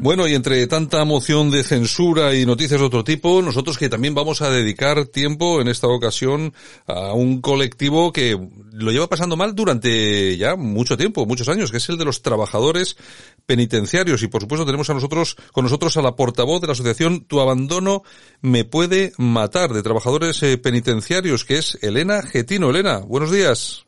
Bueno, 0.00 0.28
y 0.28 0.34
entre 0.34 0.64
tanta 0.68 1.04
moción 1.04 1.50
de 1.50 1.64
censura 1.64 2.32
y 2.32 2.46
noticias 2.46 2.78
de 2.78 2.86
otro 2.86 3.02
tipo, 3.02 3.42
nosotros 3.42 3.76
que 3.76 3.88
también 3.88 4.14
vamos 4.14 4.42
a 4.42 4.48
dedicar 4.48 5.06
tiempo 5.06 5.60
en 5.60 5.66
esta 5.66 5.88
ocasión 5.88 6.52
a 6.86 7.14
un 7.14 7.40
colectivo 7.40 8.12
que 8.12 8.38
lo 8.72 8.92
lleva 8.92 9.08
pasando 9.08 9.36
mal 9.36 9.56
durante 9.56 10.36
ya 10.36 10.54
mucho 10.54 10.96
tiempo, 10.96 11.26
muchos 11.26 11.48
años, 11.48 11.72
que 11.72 11.78
es 11.78 11.88
el 11.88 11.98
de 11.98 12.04
los 12.04 12.22
trabajadores 12.22 12.96
penitenciarios. 13.44 14.22
Y 14.22 14.28
por 14.28 14.40
supuesto 14.40 14.64
tenemos 14.64 14.88
a 14.88 14.94
nosotros, 14.94 15.34
con 15.50 15.64
nosotros 15.64 15.96
a 15.96 16.02
la 16.02 16.14
portavoz 16.14 16.60
de 16.60 16.68
la 16.68 16.74
asociación 16.74 17.24
Tu 17.24 17.40
Abandono 17.40 18.02
Me 18.40 18.64
Puede 18.64 19.10
Matar, 19.18 19.70
de 19.70 19.82
trabajadores 19.82 20.40
eh, 20.44 20.58
penitenciarios, 20.58 21.44
que 21.44 21.58
es 21.58 21.76
Elena 21.82 22.22
Getino. 22.22 22.70
Elena, 22.70 23.00
buenos 23.00 23.32
días. 23.32 23.84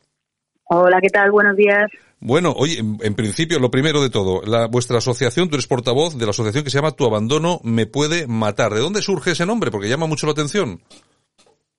Hola, 0.65 0.99
¿qué 1.01 1.09
tal? 1.09 1.31
Buenos 1.31 1.55
días. 1.55 1.89
Bueno, 2.23 2.53
oye, 2.55 2.77
en, 2.77 3.15
principio, 3.15 3.57
lo 3.57 3.71
primero 3.71 3.99
de 3.99 4.11
todo, 4.11 4.45
la, 4.45 4.67
vuestra 4.67 4.99
asociación, 4.99 5.49
tú 5.49 5.55
eres 5.55 5.65
portavoz 5.65 6.19
de 6.19 6.25
la 6.25 6.29
asociación 6.29 6.63
que 6.63 6.69
se 6.69 6.77
llama 6.77 6.95
Tu 6.95 7.03
Abandono 7.03 7.57
Me 7.63 7.87
Puede 7.87 8.27
Matar. 8.27 8.73
¿De 8.73 8.79
dónde 8.79 9.01
surge 9.01 9.31
ese 9.31 9.47
nombre? 9.47 9.71
Porque 9.71 9.89
llama 9.89 10.05
mucho 10.05 10.27
la 10.27 10.33
atención. 10.33 10.77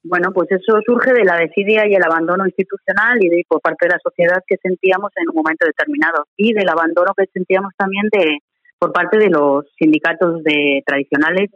Bueno, 0.02 0.32
pues 0.34 0.50
eso 0.50 0.82
surge 0.84 1.12
de 1.12 1.22
la 1.22 1.38
desidia 1.38 1.86
y 1.86 1.94
el 1.94 2.02
abandono 2.02 2.44
institucional 2.44 3.22
y 3.22 3.28
de 3.28 3.44
por 3.46 3.60
parte 3.60 3.86
de 3.86 3.94
la 3.94 4.00
sociedad 4.02 4.42
que 4.44 4.56
sentíamos 4.60 5.12
en 5.14 5.30
un 5.30 5.36
momento 5.36 5.64
determinado 5.64 6.26
y 6.36 6.52
del 6.52 6.68
abandono 6.68 7.14
que 7.16 7.30
sentíamos 7.32 7.70
también 7.78 8.10
de 8.10 8.38
por 8.80 8.92
parte 8.92 9.18
de 9.18 9.30
los 9.30 9.64
sindicatos 9.78 10.42
de 10.42 10.82
tradicionales 10.84 11.50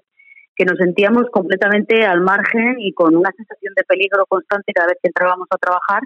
que 0.55 0.65
nos 0.65 0.79
sentíamos 0.79 1.27
completamente 1.33 2.07
al 2.07 2.21
margen 2.21 2.77
y 2.79 2.93
con 2.93 3.17
una 3.17 3.33
sensación 3.37 3.75
de 3.75 3.83
peligro 3.83 4.25
constante 4.29 4.73
cada 4.73 4.95
vez 4.95 4.99
que 5.03 5.09
entrábamos 5.09 5.49
a 5.51 5.59
trabajar 5.59 6.03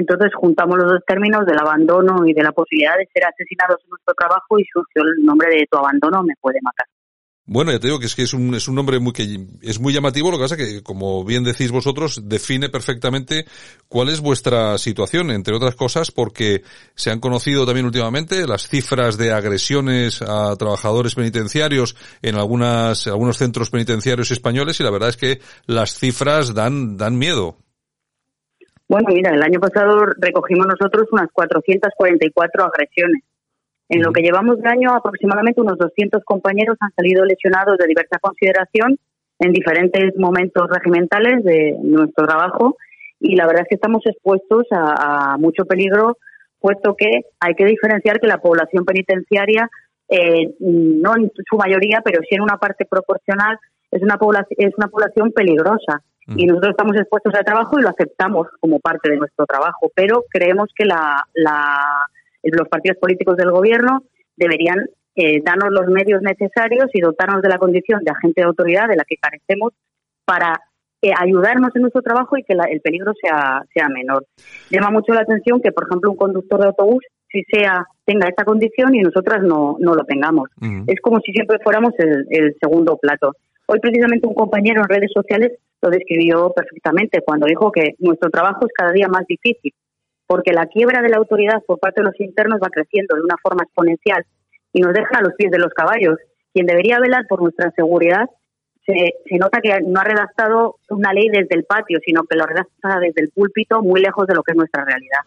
entonces 0.00 0.32
juntamos 0.34 0.78
los 0.78 0.92
dos 0.92 1.02
términos 1.06 1.44
del 1.46 1.58
abandono 1.58 2.26
y 2.26 2.32
de 2.32 2.42
la 2.42 2.52
posibilidad 2.52 2.96
de 2.96 3.08
ser 3.12 3.24
asesinados 3.24 3.80
en 3.82 3.90
nuestro 3.90 4.14
trabajo 4.14 4.58
y 4.58 4.64
surgió 4.64 5.02
el 5.02 5.24
nombre 5.24 5.48
de 5.50 5.66
tu 5.70 5.78
abandono 5.78 6.22
me 6.22 6.34
puede 6.40 6.58
matar. 6.62 6.86
Bueno, 7.48 7.70
ya 7.70 7.78
te 7.78 7.86
digo 7.86 8.00
que 8.00 8.06
es 8.06 8.16
que 8.16 8.24
es 8.24 8.34
un, 8.34 8.56
es 8.56 8.66
un 8.66 8.74
nombre 8.74 8.98
muy 8.98 9.12
que 9.12 9.46
es 9.62 9.78
muy 9.78 9.92
llamativo, 9.92 10.32
lo 10.32 10.36
que 10.36 10.42
pasa 10.42 10.56
que, 10.56 10.82
como 10.82 11.24
bien 11.24 11.44
decís 11.44 11.70
vosotros, 11.70 12.28
define 12.28 12.68
perfectamente 12.68 13.46
cuál 13.86 14.08
es 14.08 14.20
vuestra 14.20 14.76
situación, 14.78 15.30
entre 15.30 15.54
otras 15.54 15.76
cosas, 15.76 16.10
porque 16.10 16.64
se 16.96 17.12
han 17.12 17.20
conocido 17.20 17.64
también 17.64 17.86
últimamente 17.86 18.48
las 18.48 18.66
cifras 18.68 19.16
de 19.16 19.32
agresiones 19.32 20.22
a 20.22 20.56
trabajadores 20.56 21.14
penitenciarios 21.14 21.94
en 22.20 22.34
algunas, 22.34 23.06
algunos 23.06 23.36
centros 23.36 23.70
penitenciarios 23.70 24.32
españoles 24.32 24.80
y 24.80 24.82
la 24.82 24.90
verdad 24.90 25.10
es 25.10 25.16
que 25.16 25.40
las 25.66 25.96
cifras 25.96 26.52
dan, 26.52 26.96
dan 26.96 27.16
miedo. 27.16 27.58
Bueno, 28.88 29.08
mira, 29.12 29.34
el 29.34 29.42
año 29.42 29.58
pasado 29.58 30.06
recogimos 30.18 30.66
nosotros 30.66 31.08
unas 31.10 31.28
444 31.32 32.64
agresiones. 32.64 33.22
En 33.88 34.02
lo 34.02 34.12
que 34.12 34.22
llevamos 34.22 34.58
de 34.58 34.68
año, 34.68 34.94
aproximadamente 34.94 35.60
unos 35.60 35.78
200 35.78 36.22
compañeros 36.24 36.76
han 36.80 36.92
salido 36.94 37.24
lesionados 37.24 37.78
de 37.78 37.86
diversa 37.86 38.18
consideración 38.20 38.98
en 39.38 39.52
diferentes 39.52 40.16
momentos 40.16 40.68
regimentales 40.70 41.44
de 41.44 41.76
nuestro 41.82 42.26
trabajo 42.26 42.76
y 43.20 43.36
la 43.36 43.46
verdad 43.46 43.62
es 43.62 43.68
que 43.68 43.74
estamos 43.76 44.04
expuestos 44.06 44.64
a, 44.70 45.36
mucho 45.38 45.64
peligro, 45.64 46.18
puesto 46.60 46.94
que 46.96 47.22
hay 47.40 47.54
que 47.54 47.64
diferenciar 47.64 48.20
que 48.20 48.26
la 48.26 48.38
población 48.38 48.84
penitenciaria, 48.84 49.68
eh, 50.08 50.54
no 50.60 51.16
en 51.16 51.32
su 51.48 51.56
mayoría, 51.56 52.02
pero 52.04 52.20
sí 52.28 52.34
en 52.34 52.42
una 52.42 52.58
parte 52.58 52.84
proporcional, 52.84 53.58
es 53.90 54.02
una, 54.02 54.16
población, 54.16 54.56
es 54.58 54.74
una 54.76 54.88
población 54.88 55.32
peligrosa 55.32 56.02
y 56.28 56.44
nosotros 56.46 56.72
estamos 56.72 56.96
expuestos 56.96 57.32
al 57.34 57.44
trabajo 57.44 57.78
y 57.78 57.82
lo 57.82 57.88
aceptamos 57.88 58.48
como 58.58 58.80
parte 58.80 59.10
de 59.10 59.16
nuestro 59.16 59.46
trabajo, 59.46 59.92
pero 59.94 60.24
creemos 60.28 60.68
que 60.74 60.84
la, 60.84 61.22
los 62.42 62.68
partidos 62.68 62.98
políticos 62.98 63.36
del 63.36 63.52
gobierno 63.52 64.02
deberían 64.36 64.86
eh, 65.14 65.40
darnos 65.44 65.70
los 65.70 65.86
medios 65.86 66.20
necesarios 66.22 66.86
y 66.94 67.00
dotarnos 67.00 67.42
de 67.42 67.48
la 67.48 67.58
condición 67.58 68.02
de 68.02 68.10
agente 68.10 68.40
de 68.40 68.48
autoridad 68.48 68.88
de 68.88 68.96
la 68.96 69.04
que 69.04 69.16
carecemos 69.16 69.72
para 70.24 70.60
eh, 71.00 71.12
ayudarnos 71.16 71.70
en 71.76 71.82
nuestro 71.82 72.02
trabajo 72.02 72.36
y 72.36 72.42
que 72.42 72.54
el 72.54 72.80
peligro 72.80 73.12
sea, 73.22 73.62
sea 73.72 73.88
menor. 73.88 74.26
Llama 74.70 74.90
mucho 74.90 75.12
la 75.12 75.20
atención 75.20 75.60
que, 75.62 75.70
por 75.70 75.86
ejemplo, 75.86 76.10
un 76.10 76.16
conductor 76.16 76.60
de 76.60 76.66
autobús 76.66 77.04
si 77.30 77.42
sea 77.44 77.86
tenga 78.04 78.28
esta 78.28 78.44
condición 78.44 78.94
y 78.94 79.00
nosotras 79.00 79.42
no, 79.42 79.76
no 79.80 79.94
lo 79.94 80.04
tengamos. 80.04 80.48
Es 80.86 81.00
como 81.00 81.20
si 81.20 81.32
siempre 81.32 81.58
fuéramos 81.62 81.92
el, 81.98 82.26
el 82.30 82.56
segundo 82.60 82.96
plato. 82.96 83.32
Hoy 83.66 83.80
precisamente 83.80 84.28
un 84.28 84.34
compañero 84.34 84.82
en 84.82 84.88
redes 84.88 85.10
sociales 85.12 85.52
lo 85.82 85.90
describió 85.90 86.52
perfectamente 86.54 87.20
cuando 87.22 87.46
dijo 87.46 87.72
que 87.72 87.94
nuestro 87.98 88.30
trabajo 88.30 88.66
es 88.66 88.72
cada 88.72 88.92
día 88.92 89.08
más 89.08 89.26
difícil, 89.26 89.74
porque 90.26 90.52
la 90.52 90.66
quiebra 90.66 91.02
de 91.02 91.08
la 91.08 91.16
autoridad 91.16 91.62
por 91.66 91.78
parte 91.78 92.00
de 92.00 92.06
los 92.06 92.20
internos 92.20 92.60
va 92.62 92.68
creciendo 92.68 93.16
de 93.16 93.22
una 93.22 93.36
forma 93.42 93.64
exponencial 93.64 94.24
y 94.72 94.80
nos 94.80 94.94
deja 94.94 95.18
a 95.18 95.22
los 95.22 95.34
pies 95.34 95.50
de 95.50 95.58
los 95.58 95.72
caballos. 95.74 96.16
Quien 96.52 96.66
debería 96.66 97.00
velar 97.00 97.26
por 97.28 97.42
nuestra 97.42 97.70
seguridad 97.72 98.30
se, 98.86 99.14
se 99.28 99.36
nota 99.36 99.60
que 99.60 99.80
no 99.80 100.00
ha 100.00 100.04
redactado 100.04 100.76
una 100.90 101.12
ley 101.12 101.28
desde 101.28 101.56
el 101.56 101.64
patio, 101.64 101.98
sino 102.04 102.22
que 102.22 102.36
lo 102.36 102.46
redacta 102.46 103.00
desde 103.00 103.22
el 103.22 103.30
púlpito, 103.30 103.82
muy 103.82 104.00
lejos 104.00 104.26
de 104.28 104.34
lo 104.34 104.42
que 104.42 104.52
es 104.52 104.56
nuestra 104.56 104.84
realidad. 104.84 105.20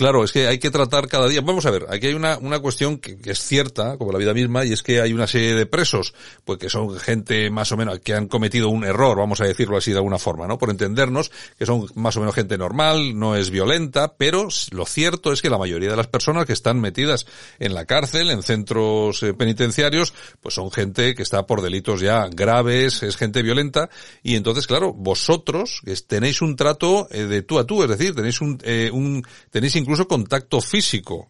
Claro, 0.00 0.24
es 0.24 0.32
que 0.32 0.46
hay 0.46 0.58
que 0.58 0.70
tratar 0.70 1.08
cada 1.08 1.28
día. 1.28 1.42
Vamos 1.42 1.66
a 1.66 1.70
ver, 1.70 1.84
aquí 1.90 2.06
hay 2.06 2.14
una, 2.14 2.38
una 2.38 2.58
cuestión 2.58 2.96
que, 2.96 3.18
es 3.22 3.38
cierta, 3.38 3.98
como 3.98 4.12
la 4.12 4.18
vida 4.18 4.32
misma, 4.32 4.64
y 4.64 4.72
es 4.72 4.82
que 4.82 4.98
hay 4.98 5.12
una 5.12 5.26
serie 5.26 5.54
de 5.54 5.66
presos, 5.66 6.14
pues 6.46 6.58
que 6.58 6.70
son 6.70 6.98
gente 6.98 7.50
más 7.50 7.70
o 7.70 7.76
menos, 7.76 7.98
que 7.98 8.14
han 8.14 8.26
cometido 8.26 8.70
un 8.70 8.82
error, 8.84 9.18
vamos 9.18 9.42
a 9.42 9.44
decirlo 9.44 9.76
así 9.76 9.90
de 9.90 9.98
alguna 9.98 10.18
forma, 10.18 10.46
¿no? 10.46 10.56
Por 10.56 10.70
entendernos, 10.70 11.30
que 11.58 11.66
son 11.66 11.86
más 11.96 12.16
o 12.16 12.20
menos 12.20 12.34
gente 12.34 12.56
normal, 12.56 13.18
no 13.18 13.36
es 13.36 13.50
violenta, 13.50 14.14
pero 14.16 14.48
lo 14.70 14.86
cierto 14.86 15.34
es 15.34 15.42
que 15.42 15.50
la 15.50 15.58
mayoría 15.58 15.90
de 15.90 15.96
las 15.96 16.06
personas 16.06 16.46
que 16.46 16.54
están 16.54 16.80
metidas 16.80 17.26
en 17.58 17.74
la 17.74 17.84
cárcel, 17.84 18.30
en 18.30 18.42
centros 18.42 19.22
eh, 19.22 19.34
penitenciarios, 19.34 20.14
pues 20.40 20.54
son 20.54 20.70
gente 20.70 21.14
que 21.14 21.22
está 21.22 21.44
por 21.44 21.60
delitos 21.60 22.00
ya 22.00 22.26
graves, 22.26 23.02
es 23.02 23.18
gente 23.18 23.42
violenta, 23.42 23.90
y 24.22 24.36
entonces, 24.36 24.66
claro, 24.66 24.94
vosotros 24.94 25.82
tenéis 26.06 26.40
un 26.40 26.56
trato 26.56 27.06
eh, 27.10 27.24
de 27.24 27.42
tú 27.42 27.58
a 27.58 27.66
tú, 27.66 27.82
es 27.82 27.90
decir, 27.90 28.14
tenéis 28.14 28.40
un, 28.40 28.58
eh, 28.62 28.88
un 28.90 29.22
tenéis 29.50 29.76
incluso 29.76 29.89
contacto 30.06 30.60
físico. 30.60 31.28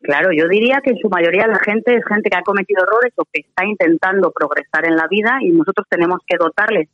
Claro, 0.00 0.30
yo 0.32 0.46
diría 0.48 0.80
que 0.84 0.90
en 0.90 0.98
su 0.98 1.08
mayoría 1.08 1.46
la 1.46 1.58
gente 1.58 1.96
es 1.96 2.04
gente 2.06 2.30
que 2.30 2.36
ha 2.36 2.42
cometido 2.42 2.84
errores 2.84 3.12
o 3.16 3.24
que 3.24 3.40
está 3.40 3.64
intentando 3.66 4.30
progresar 4.30 4.86
en 4.86 4.94
la 4.94 5.08
vida 5.08 5.38
y 5.40 5.50
nosotros 5.50 5.86
tenemos 5.88 6.20
que 6.26 6.36
dotarles 6.38 6.88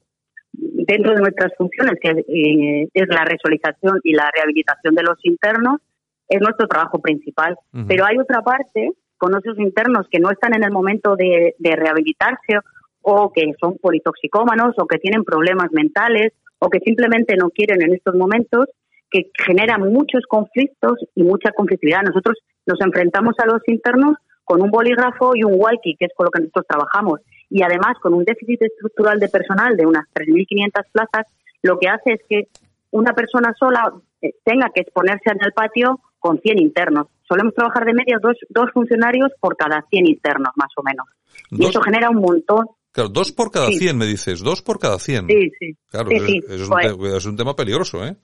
dentro 0.53 1.13
de 1.15 1.21
nuestras 1.21 1.53
funciones, 1.57 1.99
que 2.01 2.11
eh, 2.11 2.89
es 2.93 3.09
la 3.09 3.25
resolución 3.25 4.01
y 4.03 4.15
la 4.15 4.31
rehabilitación 4.35 4.95
de 4.95 5.03
los 5.03 5.19
internos, 5.25 5.81
es 6.29 6.41
nuestro 6.41 6.67
trabajo 6.67 7.01
principal. 7.01 7.57
Pero 7.87 8.07
hay 8.07 8.19
otra 8.19 8.41
parte 8.43 8.93
con 9.19 9.37
esos 9.37 9.59
internos 9.59 10.07
que 10.11 10.19
no 10.19 10.31
están 10.31 10.55
en 10.55 10.65
el 10.65 10.71
momento 10.71 11.17
de, 11.17 11.55
de 11.59 11.77
rehabilitarse 11.77 12.59
o 13.03 13.33
que 13.33 13.53
son 13.61 13.79
politoxicómanos 13.79 14.75
o 14.79 14.87
que 14.87 14.99
tienen 14.99 15.25
problemas 15.25 15.71
mentales 15.73 16.33
o 16.59 16.71
que 16.71 16.81
simplemente 16.81 17.37
no 17.37 17.51
quieren 17.51 17.83
en 17.83 17.95
estos 17.95 18.15
momentos 18.15 18.67
que 19.13 19.31
genera 19.45 19.77
muchos 19.79 20.25
conflictos 20.27 20.99
y 21.15 21.23
mucha 21.23 21.53
conflictividad. 21.53 22.03
Nosotros 22.03 22.39
nos 22.67 22.81
enfrentamos 22.81 23.35
a 23.39 23.47
los 23.47 23.61
internos 23.67 24.17
con 24.45 24.63
un 24.63 24.71
bolígrafo 24.71 25.33
y 25.35 25.45
un 25.45 25.55
walkie, 25.57 25.97
que 25.99 26.07
es 26.07 26.13
con 26.17 26.25
lo 26.25 26.31
que 26.31 26.41
nosotros 26.41 26.67
trabajamos, 26.67 27.21
y 27.51 27.63
además 27.63 27.97
con 28.01 28.15
un 28.15 28.25
déficit 28.25 28.63
estructural 28.63 29.21
de 29.21 29.29
personal 29.29 29.77
de 29.77 29.87
unas 29.87 30.05
3.500 30.15 30.85
plazas, 30.91 31.27
lo 31.63 31.79
que 31.79 31.89
hace 31.89 32.15
es 32.15 32.21
que 32.29 32.49
una 32.91 33.13
persona 33.13 33.55
sola 33.59 33.93
eh, 34.21 34.35
tenga 34.45 34.71
que 34.75 34.81
exponerse 34.81 35.31
en 35.31 35.39
el 35.45 35.53
patio 35.53 36.01
con 36.19 36.41
100 36.41 36.59
internos. 36.59 37.07
Solemos 37.29 37.55
trabajar 37.55 37.85
de 37.85 37.95
media 37.95 38.19
dos, 38.21 38.37
dos 38.49 38.71
funcionarios 38.73 39.31
por 39.41 39.57
cada 39.57 39.85
100 39.91 40.07
internos, 40.07 40.53
más 40.57 40.71
o 40.77 40.83
menos. 40.83 41.07
Y 41.51 41.67
eso 41.67 41.81
genera 41.81 42.11
un 42.11 42.21
montón. 42.21 42.67
Claro, 42.93 43.09
dos 43.09 43.33
por 43.33 43.51
cada 43.51 43.69
100, 43.69 43.97
me 43.97 44.07
dices, 44.07 44.43
dos 44.43 44.63
por 44.63 44.79
cada 44.79 44.99
100. 44.99 45.27
Sí, 45.27 45.51
sí. 45.59 45.77
Claro, 45.89 46.11
sí, 46.11 46.41
es, 46.49 46.69
un, 46.69 46.99
pues 46.99 47.15
es 47.15 47.27
un 47.27 47.37
tema 47.37 47.57
peligroso, 47.57 48.05
¿eh? 48.05 48.17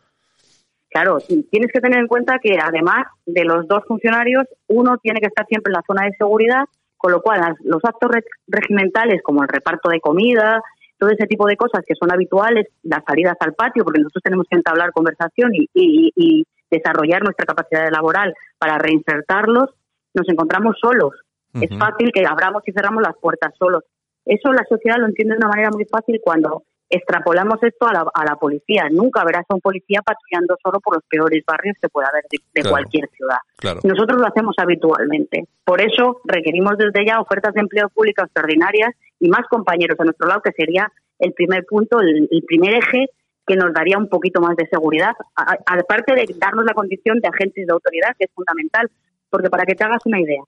Claro, 1.00 1.18
tienes 1.50 1.70
que 1.72 1.80
tener 1.80 2.00
en 2.00 2.08
cuenta 2.08 2.40
que 2.42 2.58
además 2.60 3.06
de 3.24 3.44
los 3.44 3.68
dos 3.68 3.84
funcionarios, 3.86 4.46
uno 4.66 4.98
tiene 4.98 5.20
que 5.20 5.28
estar 5.28 5.46
siempre 5.46 5.70
en 5.70 5.74
la 5.74 5.84
zona 5.86 6.06
de 6.06 6.16
seguridad, 6.18 6.64
con 6.96 7.12
lo 7.12 7.22
cual 7.22 7.54
los 7.62 7.84
actos 7.84 8.10
regimentales 8.48 9.22
como 9.22 9.44
el 9.44 9.48
reparto 9.48 9.90
de 9.90 10.00
comida, 10.00 10.60
todo 10.98 11.10
ese 11.10 11.28
tipo 11.28 11.46
de 11.46 11.56
cosas 11.56 11.84
que 11.86 11.94
son 11.94 12.10
habituales, 12.10 12.66
las 12.82 13.04
salidas 13.06 13.36
al 13.38 13.54
patio, 13.54 13.84
porque 13.84 14.00
nosotros 14.00 14.24
tenemos 14.24 14.46
que 14.50 14.56
entablar 14.56 14.90
conversación 14.90 15.52
y, 15.54 16.44
desarrollar 16.68 17.22
nuestra 17.22 17.46
capacidad 17.46 17.88
laboral 17.92 18.34
para 18.58 18.76
reinsertarlos, 18.76 19.70
nos 20.14 20.28
encontramos 20.28 20.76
solos. 20.80 21.12
Es 21.54 21.70
fácil 21.78 22.10
que 22.12 22.26
abramos 22.26 22.62
y 22.66 22.72
cerramos 22.72 23.02
las 23.02 23.16
puertas 23.18 23.54
solos. 23.56 23.84
Eso 24.26 24.52
la 24.52 24.64
sociedad 24.68 24.98
lo 24.98 25.06
entiende 25.06 25.34
de 25.34 25.38
una 25.38 25.48
manera 25.48 25.70
muy 25.70 25.84
fácil 25.84 26.20
cuando 26.22 26.64
extrapolamos 26.90 27.62
esto 27.62 27.86
a 27.86 27.92
la, 27.92 28.06
a 28.12 28.24
la 28.24 28.36
policía. 28.36 28.88
Nunca 28.90 29.24
verás 29.24 29.44
a 29.48 29.54
un 29.54 29.60
policía 29.60 30.00
patrullando 30.02 30.56
solo 30.62 30.80
por 30.80 30.94
los 30.96 31.04
peores 31.04 31.44
barrios 31.46 31.76
que 31.80 31.88
pueda 31.88 32.08
haber 32.08 32.24
de, 32.30 32.68
cualquier 32.68 33.08
ciudad. 33.10 33.38
Nosotros 33.84 34.20
lo 34.20 34.26
hacemos 34.26 34.54
habitualmente. 34.58 35.44
Por 35.64 35.80
eso 35.80 36.20
requerimos 36.24 36.78
desde 36.78 37.06
ya 37.06 37.20
ofertas 37.20 37.54
de 37.54 37.60
empleo 37.60 37.88
público 37.88 38.24
extraordinarias 38.24 38.94
y 39.20 39.28
más 39.28 39.46
compañeros 39.50 39.98
a 40.00 40.04
nuestro 40.04 40.28
lado, 40.28 40.40
que 40.42 40.52
sería 40.52 40.90
el 41.18 41.32
primer 41.32 41.64
punto, 41.66 41.98
el, 42.00 42.28
primer 42.46 42.74
eje 42.74 43.06
que 43.46 43.56
nos 43.56 43.72
daría 43.72 43.98
un 43.98 44.08
poquito 44.08 44.40
más 44.40 44.56
de 44.56 44.66
seguridad, 44.68 45.12
aparte 45.34 46.14
de 46.14 46.26
darnos 46.38 46.64
la 46.64 46.74
condición 46.74 47.18
de 47.20 47.28
agentes 47.28 47.66
de 47.66 47.72
autoridad, 47.72 48.14
que 48.18 48.26
es 48.26 48.30
fundamental, 48.34 48.90
porque 49.30 49.48
para 49.48 49.64
que 49.64 49.74
te 49.74 49.84
hagas 49.84 50.04
una 50.04 50.20
idea, 50.20 50.42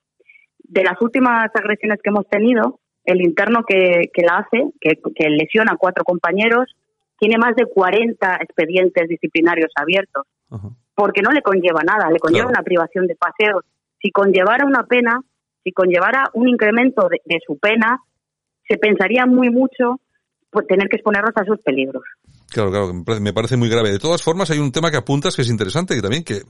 de 0.59 0.85
las 0.85 1.01
últimas 1.01 1.51
agresiones 1.55 1.99
que 2.03 2.11
hemos 2.11 2.29
tenido, 2.29 2.79
el 3.05 3.23
interno 3.23 3.65
que, 3.67 4.11
la 4.23 4.39
hace, 4.39 4.71
que, 4.81 5.29
lesiona 5.29 5.73
a 5.73 5.77
cuatro 5.77 6.05
compañeros, 6.05 6.75
tiene 7.19 7.39
más 7.39 7.55
de 7.57 7.67
40 7.67 8.37
expedientes 8.37 9.09
disciplinarios 9.09 9.71
abiertos, 9.75 10.27
porque 10.95 11.23
no 11.23 11.31
le 11.31 11.43
conlleva 11.43 11.83
nada, 11.83 12.11
le 12.11 12.19
conlleva 12.19 12.49
una 12.49 12.63
privación 12.63 13.07
de 13.07 13.17
paseos. 13.17 13.65
Si 14.01 14.11
conllevara 14.11 14.65
una 14.65 14.85
pena, 14.85 15.21
si 15.63 15.73
conllevara 15.73 16.31
un 16.35 16.49
incremento 16.49 17.09
de, 17.09 17.39
su 17.47 17.59
pena, 17.59 18.01
se 18.67 18.79
pensaría 18.79 19.27
muy 19.27 19.51
mucho 19.51 20.01
por 20.51 20.67
tener 20.67 20.89
que 20.89 20.97
exponernos 20.97 21.37
a 21.37 21.45
sus 21.45 21.61
peligros. 21.63 22.03
Claro, 22.51 22.71
claro, 22.71 23.21
me 23.21 23.33
parece 23.33 23.57
muy 23.57 23.69
grave. 23.69 23.93
De 23.93 24.01
todas 24.01 24.23
formas, 24.23 24.51
hay 24.51 24.59
un 24.59 24.73
tema 24.73 24.91
que 24.91 24.97
apuntas 24.97 25.37
que 25.37 25.43
es 25.43 25.51
interesante 25.51 25.97
y 25.97 26.03
también 26.03 26.25
que, 26.25 26.43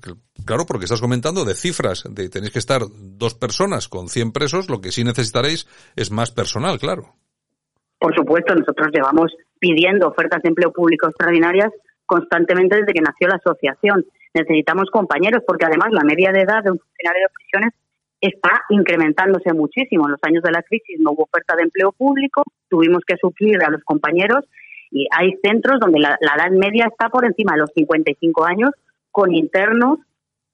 claro, 0.47 0.65
porque 0.67 0.85
estás 0.85 1.01
comentando 1.01 1.45
de 1.45 1.55
cifras, 1.55 2.05
de 2.09 2.31
tenéis 2.31 2.53
que 2.53 2.59
estar 2.59 2.81
dos 2.89 3.35
personas 3.35 3.89
con 3.89 4.09
100 4.09 4.33
presos, 4.33 4.71
lo 4.71 4.81
que 4.81 4.93
sí 4.93 5.05
necesitaréis 5.05 5.69
es 5.97 6.11
más 6.11 6.31
personal, 6.31 6.79
claro. 6.79 7.15
Por 7.99 8.15
supuesto, 8.15 8.55
nosotros 8.55 8.89
llevamos 8.95 9.31
pidiendo 9.59 10.09
ofertas 10.09 10.43
de 10.43 10.49
empleo 10.49 10.73
público 10.73 11.07
extraordinarias 11.07 11.71
constantemente 12.07 12.77
desde 12.77 12.95
que 12.95 13.03
nació 13.03 13.29
la 13.29 13.37
asociación. 13.37 14.07
Necesitamos 14.33 14.91
compañeros 14.91 15.43
porque 15.47 15.67
además 15.67 15.89
la 15.93 16.03
media 16.03 16.33
de 16.33 16.41
edad 16.41 16.65
de 16.65 16.71
un 16.71 16.79
funcionario 16.79 17.27
de 17.29 17.35
prisiones 17.35 17.75
está 18.21 18.63
incrementándose 18.71 19.53
muchísimo. 19.53 20.07
En 20.07 20.13
los 20.13 20.21
años 20.23 20.43
de 20.43 20.51
la 20.51 20.63
crisis 20.63 20.99
no 20.99 21.13
hubo 21.13 21.25
oferta 21.25 21.55
de 21.57 21.65
empleo 21.65 21.93
público, 21.93 22.43
tuvimos 22.69 23.03
que 23.07 23.17
suplir 23.21 23.63
a 23.63 23.71
los 23.71 23.85
compañeros 23.85 24.45
y 24.91 25.07
hay 25.11 25.39
centros 25.43 25.79
donde 25.81 26.01
la, 26.01 26.19
edad 26.21 26.51
media 26.51 26.87
está 26.91 27.09
por 27.09 27.25
encima 27.25 27.53
de 27.53 27.61
los 27.61 27.71
55 27.75 28.45
años 28.45 28.71
con 29.11 29.35
internos 29.35 29.99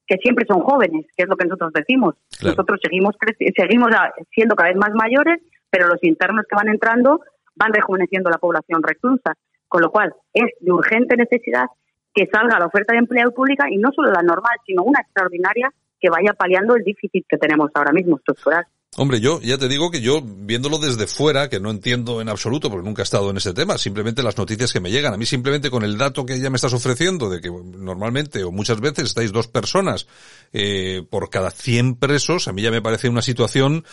que 0.05 0.17
siempre 0.17 0.45
son 0.47 0.61
jóvenes, 0.61 1.05
que 1.15 1.23
es 1.23 1.29
lo 1.29 1.35
que 1.35 1.45
nosotros 1.45 1.73
decimos. 1.73 2.15
Nosotros 2.43 2.79
seguimos 2.81 3.15
seguimos 3.55 3.89
siendo 4.31 4.55
cada 4.55 4.69
vez 4.69 4.77
más 4.77 4.91
mayores, 4.93 5.41
pero 5.69 5.87
los 5.87 6.01
internos 6.03 6.45
que 6.49 6.55
van 6.55 6.69
entrando 6.69 7.19
van 7.55 7.73
rejuveneciendo 7.73 8.29
la 8.29 8.37
población 8.37 8.81
reclusa, 8.83 9.33
con 9.67 9.81
lo 9.81 9.91
cual 9.91 10.13
es 10.33 10.45
de 10.61 10.71
urgente 10.71 11.17
necesidad 11.17 11.65
que 12.13 12.27
salga 12.31 12.59
la 12.59 12.67
oferta 12.67 12.93
de 12.93 12.99
empleo 12.99 13.31
pública 13.31 13.69
y 13.69 13.77
no 13.77 13.91
solo 13.91 14.11
la 14.11 14.21
normal, 14.21 14.57
sino 14.65 14.83
una 14.83 15.01
extraordinaria 15.01 15.71
que 15.99 16.09
vaya 16.09 16.33
paliando 16.33 16.75
el 16.75 16.83
déficit 16.83 17.25
que 17.27 17.37
tenemos 17.37 17.71
ahora 17.73 17.91
mismo 17.91 18.17
estructural. 18.17 18.65
Hombre, 18.99 19.19
yo 19.19 19.39
ya 19.41 19.59
te 19.59 19.67
digo 19.67 19.91
que 19.91 20.01
yo, 20.01 20.23
viéndolo 20.23 20.79
desde 20.79 21.05
fuera, 21.05 21.49
que 21.49 21.59
no 21.59 21.69
entiendo 21.69 22.19
en 22.19 22.29
absoluto, 22.29 22.71
porque 22.71 22.83
nunca 22.83 23.03
he 23.03 23.03
estado 23.03 23.29
en 23.29 23.37
ese 23.37 23.53
tema, 23.53 23.77
simplemente 23.77 24.23
las 24.23 24.35
noticias 24.39 24.73
que 24.73 24.79
me 24.79 24.89
llegan. 24.89 25.13
A 25.13 25.17
mí 25.17 25.25
simplemente 25.27 25.69
con 25.69 25.83
el 25.83 25.99
dato 25.99 26.25
que 26.25 26.39
ya 26.39 26.49
me 26.49 26.55
estás 26.55 26.73
ofreciendo, 26.73 27.29
de 27.29 27.39
que 27.39 27.51
normalmente 27.51 28.43
o 28.43 28.51
muchas 28.51 28.79
veces 28.81 29.05
estáis 29.05 29.31
dos 29.31 29.47
personas 29.47 30.07
eh, 30.51 31.05
por 31.11 31.29
cada 31.29 31.51
100 31.51 31.97
presos, 31.97 32.47
a 32.47 32.53
mí 32.53 32.63
ya 32.63 32.71
me 32.71 32.81
parece 32.81 33.07
una 33.07 33.21
situación 33.21 33.85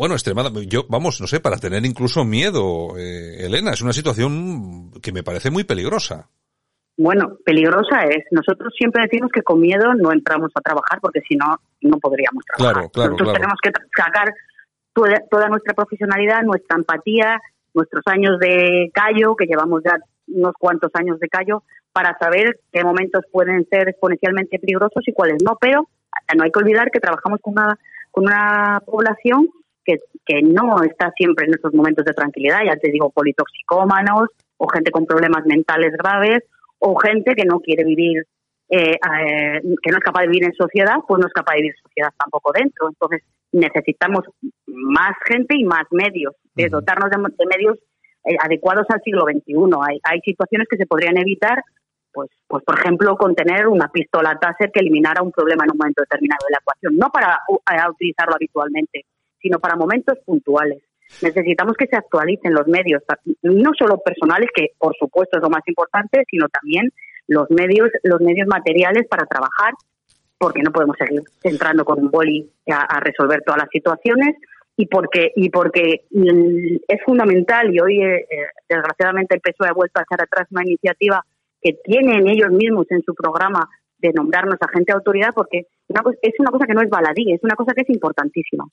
bueno, 0.00 0.14
extremada. 0.14 0.52
Yo, 0.68 0.86
vamos, 0.88 1.20
no 1.20 1.26
sé, 1.26 1.40
para 1.40 1.56
tener 1.56 1.84
incluso 1.84 2.24
miedo, 2.24 2.96
eh, 2.96 3.44
Elena, 3.44 3.72
es 3.72 3.82
una 3.82 3.92
situación 3.92 4.92
que 5.02 5.10
me 5.10 5.24
parece 5.24 5.50
muy 5.50 5.64
peligrosa. 5.64 6.30
Bueno, 7.00 7.38
peligrosa 7.46 8.02
es. 8.10 8.26
Nosotros 8.30 8.74
siempre 8.76 9.04
decimos 9.04 9.30
que 9.32 9.40
con 9.40 9.58
miedo 9.58 9.94
no 9.94 10.12
entramos 10.12 10.50
a 10.54 10.60
trabajar 10.60 10.98
porque 11.00 11.22
si 11.26 11.34
no, 11.34 11.56
no 11.80 11.96
podríamos 11.96 12.44
trabajar. 12.44 12.90
Nosotros 12.94 13.32
tenemos 13.32 13.58
que 13.62 13.70
sacar 13.96 14.28
toda, 14.92 15.48
nuestra 15.48 15.72
profesionalidad, 15.72 16.42
nuestra 16.42 16.76
empatía, 16.76 17.40
nuestros 17.72 18.02
años 18.04 18.38
de 18.38 18.90
callo, 18.92 19.34
que 19.34 19.46
llevamos 19.46 19.80
ya 19.82 19.96
unos 20.28 20.52
cuantos 20.58 20.90
años 20.92 21.18
de 21.20 21.28
callo, 21.28 21.62
para 21.90 22.18
saber 22.18 22.60
qué 22.70 22.84
momentos 22.84 23.24
pueden 23.32 23.66
ser 23.70 23.88
exponencialmente 23.88 24.58
peligrosos 24.58 25.02
y 25.06 25.14
cuáles 25.14 25.42
no. 25.42 25.56
Pero 25.58 25.88
no 26.36 26.44
hay 26.44 26.50
que 26.50 26.58
olvidar 26.58 26.90
que 26.90 27.00
trabajamos 27.00 27.40
con 27.40 27.54
una, 27.54 27.78
con 28.10 28.26
una 28.26 28.82
población 28.84 29.48
que, 29.86 30.00
que 30.26 30.42
no 30.42 30.82
está 30.82 31.10
siempre 31.16 31.46
en 31.46 31.54
estos 31.54 31.72
momentos 31.72 32.04
de 32.04 32.12
tranquilidad. 32.12 32.60
Ya 32.66 32.76
te 32.76 32.90
digo, 32.90 33.08
politoxicómanos 33.08 34.28
o 34.58 34.68
gente 34.68 34.90
con 34.90 35.06
problemas 35.06 35.46
mentales 35.46 35.94
graves 35.96 36.44
o 36.80 36.98
gente 36.98 37.34
que 37.34 37.44
no 37.44 37.60
quiere 37.60 37.84
vivir, 37.84 38.24
eh, 38.68 38.92
eh, 38.94 39.60
que 39.82 39.90
no 39.90 39.98
es 39.98 40.04
capaz 40.04 40.22
de 40.22 40.28
vivir 40.28 40.44
en 40.44 40.54
sociedad, 40.54 40.96
pues 41.06 41.20
no 41.20 41.26
es 41.26 41.32
capaz 41.32 41.52
de 41.52 41.62
vivir 41.62 41.74
en 41.76 41.82
sociedad 41.82 42.10
tampoco 42.18 42.52
dentro. 42.52 42.88
Entonces 42.88 43.22
necesitamos 43.52 44.24
más 44.66 45.14
gente 45.26 45.56
y 45.56 45.64
más 45.64 45.84
medios, 45.90 46.34
de 46.54 46.68
dotarnos 46.68 47.10
de, 47.10 47.46
medios 47.46 47.78
eh, 48.24 48.36
adecuados 48.40 48.86
al 48.88 49.02
siglo 49.02 49.24
XXI. 49.24 49.54
Hay, 49.88 50.00
hay 50.04 50.20
situaciones 50.20 50.66
que 50.68 50.76
se 50.76 50.86
podrían 50.86 51.18
evitar, 51.18 51.62
pues, 52.12 52.30
pues 52.48 52.64
por 52.64 52.78
ejemplo, 52.78 53.16
con 53.16 53.34
tener 53.34 53.68
una 53.68 53.88
pistola 53.88 54.38
Taser 54.40 54.70
que 54.72 54.80
eliminara 54.80 55.22
un 55.22 55.32
problema 55.32 55.64
en 55.64 55.72
un 55.72 55.78
momento 55.78 56.02
determinado 56.02 56.44
de 56.48 56.52
la 56.52 56.60
ecuación, 56.60 56.96
no 56.96 57.10
para 57.10 57.90
utilizarlo 57.90 58.34
habitualmente, 58.34 59.04
sino 59.40 59.58
para 59.58 59.76
momentos 59.76 60.18
puntuales. 60.24 60.82
Necesitamos 61.22 61.74
que 61.76 61.86
se 61.86 61.96
actualicen 61.96 62.54
los 62.54 62.66
medios, 62.66 63.02
no 63.42 63.72
solo 63.78 63.98
personales, 63.98 64.48
que 64.54 64.68
por 64.78 64.94
supuesto 64.96 65.36
es 65.36 65.42
lo 65.42 65.50
más 65.50 65.62
importante, 65.66 66.24
sino 66.30 66.46
también 66.48 66.90
los 67.26 67.50
medios, 67.50 67.90
los 68.04 68.20
medios 68.20 68.48
materiales 68.48 69.06
para 69.08 69.26
trabajar, 69.26 69.74
porque 70.38 70.62
no 70.62 70.72
podemos 70.72 70.96
seguir 70.96 71.22
entrando 71.42 71.84
con 71.84 72.00
un 72.00 72.10
boli 72.10 72.50
a, 72.70 73.00
resolver 73.00 73.42
todas 73.44 73.60
las 73.62 73.70
situaciones 73.70 74.36
y 74.76 74.86
porque 74.86 75.32
y 75.36 75.50
porque 75.50 76.06
mm, 76.10 76.76
es 76.88 77.02
fundamental 77.04 77.74
y 77.74 77.80
hoy 77.80 78.02
eh, 78.02 78.26
eh, 78.30 78.46
desgraciadamente 78.68 79.34
el 79.34 79.42
PSOE 79.42 79.68
ha 79.68 79.74
vuelto 79.74 80.00
a 80.00 80.04
echar 80.04 80.22
atrás 80.22 80.48
una 80.50 80.62
iniciativa 80.62 81.22
que 81.60 81.74
tienen 81.84 82.26
ellos 82.26 82.50
mismos 82.50 82.86
en 82.90 83.02
su 83.02 83.14
programa 83.14 83.68
de 83.98 84.12
nombrarnos 84.12 84.56
agente 84.60 84.92
de 84.92 84.96
autoridad 84.96 85.30
porque 85.34 85.66
es 86.22 86.34
una 86.38 86.50
cosa 86.50 86.66
que 86.66 86.74
no 86.74 86.80
es 86.80 86.88
baladí, 86.88 87.32
es 87.32 87.44
una 87.44 87.54
cosa 87.54 87.74
que 87.74 87.82
es 87.82 87.90
importantísima. 87.90 88.64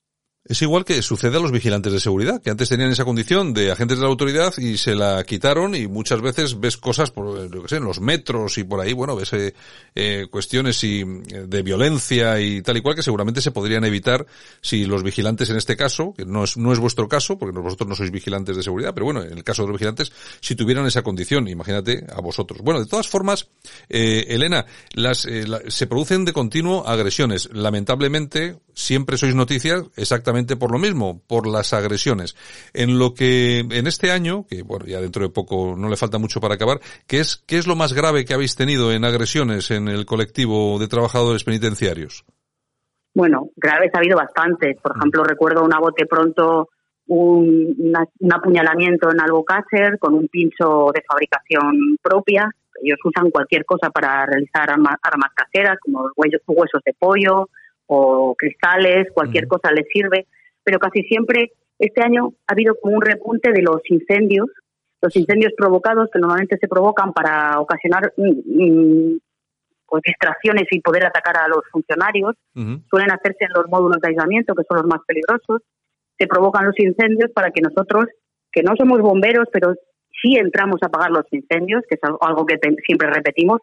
Es 0.48 0.62
igual 0.62 0.86
que 0.86 1.02
sucede 1.02 1.36
a 1.36 1.40
los 1.40 1.52
vigilantes 1.52 1.92
de 1.92 2.00
seguridad, 2.00 2.40
que 2.40 2.48
antes 2.48 2.70
tenían 2.70 2.90
esa 2.90 3.04
condición 3.04 3.52
de 3.52 3.70
agentes 3.70 3.98
de 3.98 4.02
la 4.02 4.08
autoridad 4.08 4.56
y 4.56 4.78
se 4.78 4.94
la 4.94 5.22
quitaron 5.24 5.74
y 5.74 5.86
muchas 5.88 6.22
veces 6.22 6.58
ves 6.58 6.78
cosas 6.78 7.10
por, 7.10 7.38
lo 7.50 7.62
que 7.62 7.68
sé, 7.68 7.76
en 7.76 7.84
los 7.84 8.00
metros 8.00 8.56
y 8.56 8.64
por 8.64 8.80
ahí, 8.80 8.94
bueno, 8.94 9.14
ves 9.14 9.30
eh, 9.34 9.54
eh 9.94 10.26
cuestiones 10.30 10.82
y, 10.84 11.00
eh, 11.00 11.44
de 11.46 11.62
violencia 11.62 12.40
y 12.40 12.62
tal 12.62 12.78
y 12.78 12.80
cual 12.80 12.94
que 12.94 13.02
seguramente 13.02 13.42
se 13.42 13.50
podrían 13.50 13.84
evitar 13.84 14.24
si 14.62 14.86
los 14.86 15.02
vigilantes 15.02 15.50
en 15.50 15.58
este 15.58 15.76
caso, 15.76 16.14
que 16.16 16.24
no 16.24 16.44
es, 16.44 16.56
no 16.56 16.72
es 16.72 16.78
vuestro 16.78 17.08
caso, 17.08 17.38
porque 17.38 17.58
vosotros 17.58 17.86
no 17.86 17.94
sois 17.94 18.10
vigilantes 18.10 18.56
de 18.56 18.62
seguridad, 18.62 18.94
pero 18.94 19.04
bueno, 19.04 19.22
en 19.22 19.36
el 19.36 19.44
caso 19.44 19.62
de 19.62 19.68
los 19.68 19.74
vigilantes, 19.74 20.12
si 20.40 20.54
tuvieran 20.54 20.86
esa 20.86 21.02
condición, 21.02 21.46
imagínate 21.48 22.06
a 22.10 22.22
vosotros. 22.22 22.62
Bueno, 22.62 22.80
de 22.80 22.86
todas 22.86 23.06
formas, 23.06 23.48
eh, 23.90 24.24
Elena, 24.28 24.64
las, 24.94 25.26
eh, 25.26 25.44
se 25.66 25.86
producen 25.86 26.24
de 26.24 26.32
continuo 26.32 26.88
agresiones. 26.88 27.50
Lamentablemente, 27.52 28.56
siempre 28.72 29.18
sois 29.18 29.34
noticias 29.34 29.84
exactamente 29.96 30.37
por 30.56 30.72
lo 30.72 30.78
mismo, 30.78 31.22
por 31.26 31.46
las 31.46 31.72
agresiones. 31.72 32.36
En 32.74 32.98
lo 32.98 33.14
que 33.14 33.60
en 33.60 33.86
este 33.86 34.10
año, 34.10 34.46
que 34.48 34.62
bueno, 34.62 34.86
ya 34.86 35.00
dentro 35.00 35.22
de 35.22 35.30
poco 35.30 35.74
no 35.76 35.88
le 35.88 35.96
falta 35.96 36.18
mucho 36.18 36.40
para 36.40 36.54
acabar, 36.54 36.80
¿qué 37.06 37.20
es, 37.20 37.42
qué 37.46 37.58
es 37.58 37.66
lo 37.66 37.76
más 37.76 37.92
grave 37.92 38.24
que 38.24 38.34
habéis 38.34 38.56
tenido 38.56 38.92
en 38.92 39.04
agresiones 39.04 39.70
en 39.70 39.88
el 39.88 40.06
colectivo 40.06 40.78
de 40.78 40.88
trabajadores 40.88 41.44
penitenciarios? 41.44 42.24
Bueno, 43.14 43.48
graves 43.56 43.90
ha 43.94 43.98
habido 43.98 44.16
bastantes. 44.16 44.76
Por 44.80 44.94
mm. 44.94 44.98
ejemplo, 44.98 45.24
recuerdo 45.24 45.64
una 45.64 45.80
bote 45.80 46.06
pronto 46.06 46.68
un, 47.08 47.74
un 48.18 48.32
apuñalamiento 48.32 49.10
en 49.10 49.20
Albocácer 49.20 49.98
con 49.98 50.14
un 50.14 50.28
pincho 50.28 50.90
de 50.94 51.02
fabricación 51.08 51.96
propia. 52.02 52.50
Ellos 52.82 52.98
usan 53.04 53.30
cualquier 53.30 53.64
cosa 53.64 53.90
para 53.90 54.24
realizar 54.26 54.70
armas, 54.70 55.32
caseras, 55.34 55.78
como 55.80 56.08
huesos 56.16 56.82
de 56.84 56.94
pollo, 56.96 57.48
o 57.88 58.34
cristales, 58.36 59.08
cualquier 59.12 59.48
cosa 59.48 59.72
les 59.72 59.86
sirve, 59.92 60.26
pero 60.62 60.78
casi 60.78 61.02
siempre 61.02 61.52
este 61.78 62.02
año 62.02 62.32
ha 62.46 62.52
habido 62.52 62.74
como 62.80 62.96
un 62.96 63.02
repunte 63.02 63.50
de 63.50 63.62
los 63.62 63.80
incendios, 63.88 64.46
los 65.00 65.14
incendios 65.16 65.52
provocados 65.56 66.10
que 66.12 66.18
normalmente 66.18 66.58
se 66.58 66.68
provocan 66.68 67.12
para 67.12 67.60
ocasionar 67.60 68.12
mm, 68.16 68.30
mm, 68.30 69.18
pues, 69.86 70.02
distracciones 70.04 70.64
y 70.70 70.80
poder 70.80 71.06
atacar 71.06 71.38
a 71.38 71.48
los 71.48 71.62
funcionarios, 71.72 72.34
suelen 72.90 73.10
hacerse 73.10 73.44
en 73.44 73.52
los 73.54 73.68
módulos 73.68 74.00
de 74.02 74.08
aislamiento, 74.08 74.54
que 74.54 74.64
son 74.68 74.78
los 74.78 74.86
más 74.86 75.00
peligrosos, 75.06 75.62
se 76.18 76.26
provocan 76.26 76.66
los 76.66 76.78
incendios 76.78 77.30
para 77.32 77.50
que 77.50 77.62
nosotros, 77.62 78.06
que 78.52 78.62
no 78.62 78.74
somos 78.76 79.00
bomberos, 79.00 79.48
pero 79.52 79.74
sí 80.20 80.36
entramos 80.36 80.82
a 80.82 80.86
apagar 80.86 81.10
los 81.10 81.24
incendios, 81.30 81.82
que 81.88 81.94
es 81.94 82.00
algo 82.20 82.44
que 82.44 82.58
siempre 82.84 83.08
repetimos, 83.08 83.60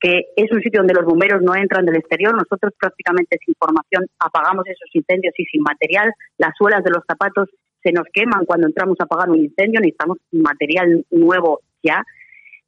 que 0.00 0.26
es 0.36 0.52
un 0.52 0.60
sitio 0.60 0.80
donde 0.80 0.94
los 0.94 1.04
bomberos 1.04 1.42
no 1.42 1.54
entran 1.54 1.84
del 1.84 1.96
exterior. 1.96 2.34
Nosotros 2.34 2.72
prácticamente 2.78 3.38
sin 3.44 3.54
formación 3.58 4.06
apagamos 4.18 4.66
esos 4.66 4.88
incendios 4.92 5.34
y 5.38 5.44
sin 5.46 5.62
material. 5.62 6.12
Las 6.38 6.52
suelas 6.56 6.84
de 6.84 6.90
los 6.90 7.02
zapatos 7.06 7.48
se 7.82 7.92
nos 7.92 8.04
queman 8.12 8.44
cuando 8.44 8.66
entramos 8.66 8.96
a 9.00 9.04
apagar 9.04 9.30
un 9.30 9.38
incendio. 9.38 9.80
Necesitamos 9.80 10.18
material 10.32 11.04
nuevo 11.10 11.60
ya. 11.82 12.02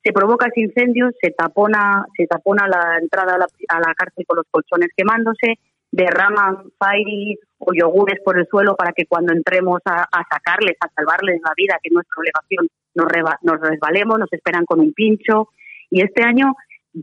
Se 0.03 0.13
provoca 0.13 0.47
ese 0.47 0.61
incendio, 0.61 1.11
se 1.21 1.31
tapona, 1.33 2.07
se 2.17 2.27
tapona 2.27 2.67
la 2.69 2.99
entrada 2.99 3.35
a 3.35 3.81
la, 3.81 3.95
cárcel 3.95 4.25
con 4.27 4.37
los 4.37 4.47
colchones 4.51 4.89
quemándose, 4.97 5.59
derraman 5.91 6.71
fairy 6.79 7.37
o 7.59 7.73
yogures 7.75 8.21
por 8.25 8.39
el 8.39 8.47
suelo 8.47 8.77
para 8.77 8.93
que 8.93 9.07
cuando 9.07 9.33
entremos 9.33 9.81
a, 9.85 10.07
sacarles, 10.31 10.77
a 10.81 10.89
salvarles 10.95 11.41
la 11.45 11.53
vida, 11.57 11.79
que 11.83 11.89
es 11.89 11.93
nuestra 11.93 12.15
obligación, 12.17 12.69
nos, 12.95 13.09
nos 13.43 13.61
resbalemos, 13.61 14.19
nos 14.19 14.33
esperan 14.33 14.65
con 14.65 14.81
un 14.81 14.93
pincho. 14.95 15.49
Y 15.91 16.03
este 16.03 16.23
año 16.23 16.55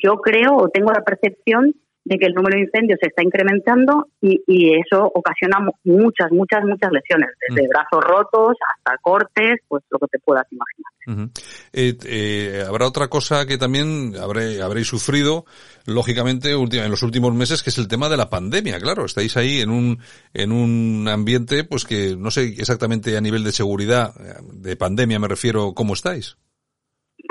yo 0.02 0.16
creo 0.18 0.56
o 0.58 0.70
tengo 0.70 0.92
la 0.92 1.04
percepción 1.04 1.74
de 2.06 2.20
que 2.20 2.28
el 2.28 2.34
número 2.34 2.56
de 2.56 2.66
incendios 2.66 3.00
se 3.02 3.10
está 3.10 3.24
incrementando 3.24 4.10
y, 4.22 4.36
eso 4.76 5.12
ocasiona 5.14 5.58
muchas, 5.84 6.32
muchas, 6.32 6.64
muchas 6.64 6.92
lesiones, 6.92 7.30
desde 7.50 7.66
mm. 7.66 7.70
brazos 7.70 8.04
rotos 8.04 8.56
hasta 8.76 8.98
cortes, 9.02 9.60
pues 9.68 9.84
lo 9.90 9.98
que 9.98 10.08
te 10.12 10.20
puedas 10.20 10.46
imaginar. 10.52 11.30
Eh, 11.74 11.98
eh, 12.06 12.64
habrá 12.68 12.88
otra 12.88 13.08
cosa 13.08 13.48
que 13.48 13.58
también 13.58 14.14
habré, 14.22 14.62
habréis 14.62 14.88
sufrido, 14.88 15.46
lógicamente, 15.88 16.52
en 16.52 16.92
los 16.92 17.02
últimos 17.02 17.34
meses, 17.34 17.64
que 17.64 17.72
es 17.72 17.78
el 17.80 17.88
tema 17.88 18.08
de 18.08 18.18
la 18.18 18.30
pandemia. 18.30 18.80
Claro, 18.80 19.06
estáis 19.06 19.36
ahí 19.36 19.62
en 19.62 19.72
un, 19.72 20.00
en 20.34 20.52
un 20.52 21.08
ambiente, 21.08 21.64
pues 21.64 21.86
que 21.86 22.16
no 22.16 22.30
sé 22.30 22.44
exactamente 22.44 23.18
a 23.18 23.22
nivel 23.22 23.44
de 23.44 23.52
seguridad, 23.52 24.14
de 24.54 24.76
pandemia 24.76 25.18
me 25.18 25.28
refiero, 25.28 25.74
¿cómo 25.74 25.94
estáis? 25.94 26.38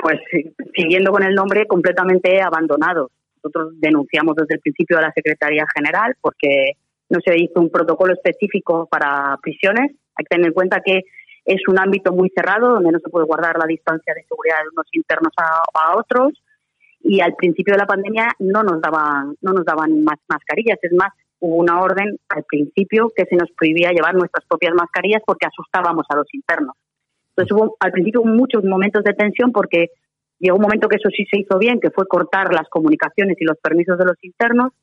Pues 0.01 0.19
siguiendo 0.75 1.11
con 1.11 1.23
el 1.23 1.33
nombre, 1.33 1.67
completamente 1.67 2.41
abandonado. 2.41 3.11
Nosotros 3.37 3.73
denunciamos 3.79 4.35
desde 4.35 4.55
el 4.55 4.61
principio 4.61 4.97
a 4.97 5.01
la 5.01 5.13
Secretaría 5.13 5.65
General 5.75 6.15
porque 6.19 6.73
no 7.09 7.19
se 7.23 7.35
hizo 7.37 7.59
un 7.59 7.69
protocolo 7.69 8.13
específico 8.13 8.87
para 8.89 9.37
prisiones. 9.41 9.91
Hay 10.15 10.25
que 10.25 10.35
tener 10.35 10.47
en 10.47 10.53
cuenta 10.53 10.81
que 10.83 11.01
es 11.45 11.61
un 11.67 11.79
ámbito 11.79 12.11
muy 12.11 12.31
cerrado 12.35 12.69
donde 12.69 12.91
no 12.91 12.99
se 12.99 13.09
puede 13.09 13.27
guardar 13.27 13.57
la 13.57 13.67
distancia 13.67 14.13
de 14.15 14.23
seguridad 14.23 14.57
de 14.63 14.69
unos 14.73 14.87
internos 14.91 15.33
a, 15.37 15.97
otros. 15.97 16.33
Y 17.01 17.21
al 17.21 17.35
principio 17.35 17.73
de 17.73 17.79
la 17.79 17.85
pandemia 17.85 18.29
no 18.39 18.63
nos 18.63 18.81
daban 18.81 19.35
no 19.41 19.53
nos 19.53 19.63
daban 19.63 20.03
más 20.03 20.17
mascarillas. 20.27 20.79
Es 20.81 20.93
más 20.93 21.13
hubo 21.39 21.57
una 21.57 21.79
orden 21.81 22.17
al 22.29 22.43
principio 22.49 23.11
que 23.15 23.25
se 23.25 23.35
nos 23.35 23.51
prohibía 23.51 23.91
llevar 23.91 24.15
nuestras 24.15 24.43
propias 24.47 24.73
mascarillas 24.73 25.21
porque 25.23 25.45
asustábamos 25.45 26.05
a 26.09 26.15
los 26.15 26.27
internos 26.33 26.75
entonces 27.35 27.51
hubo 27.51 27.75
al 27.79 27.91
principio 27.91 28.23
muchos 28.23 28.63
momentos 28.63 29.03
de 29.03 29.13
tensión 29.13 29.51
porque 29.51 29.89
Llegó 30.39 30.57
un 30.57 30.63
momento 30.63 30.89
que 30.89 30.97
eso 30.97 31.09
sí 31.15 31.25
se 31.31 31.39
hizo 31.39 31.57
bien, 31.57 31.79
que 31.79 31.91
fue 31.91 32.07
cortar 32.07 32.53
las 32.53 32.67
comunicaciones 32.69 33.37
y 33.39 33.45
los 33.45 33.57
permisos 33.57 33.97
de 33.97 34.05
los 34.05 34.21
internos. 34.21 34.73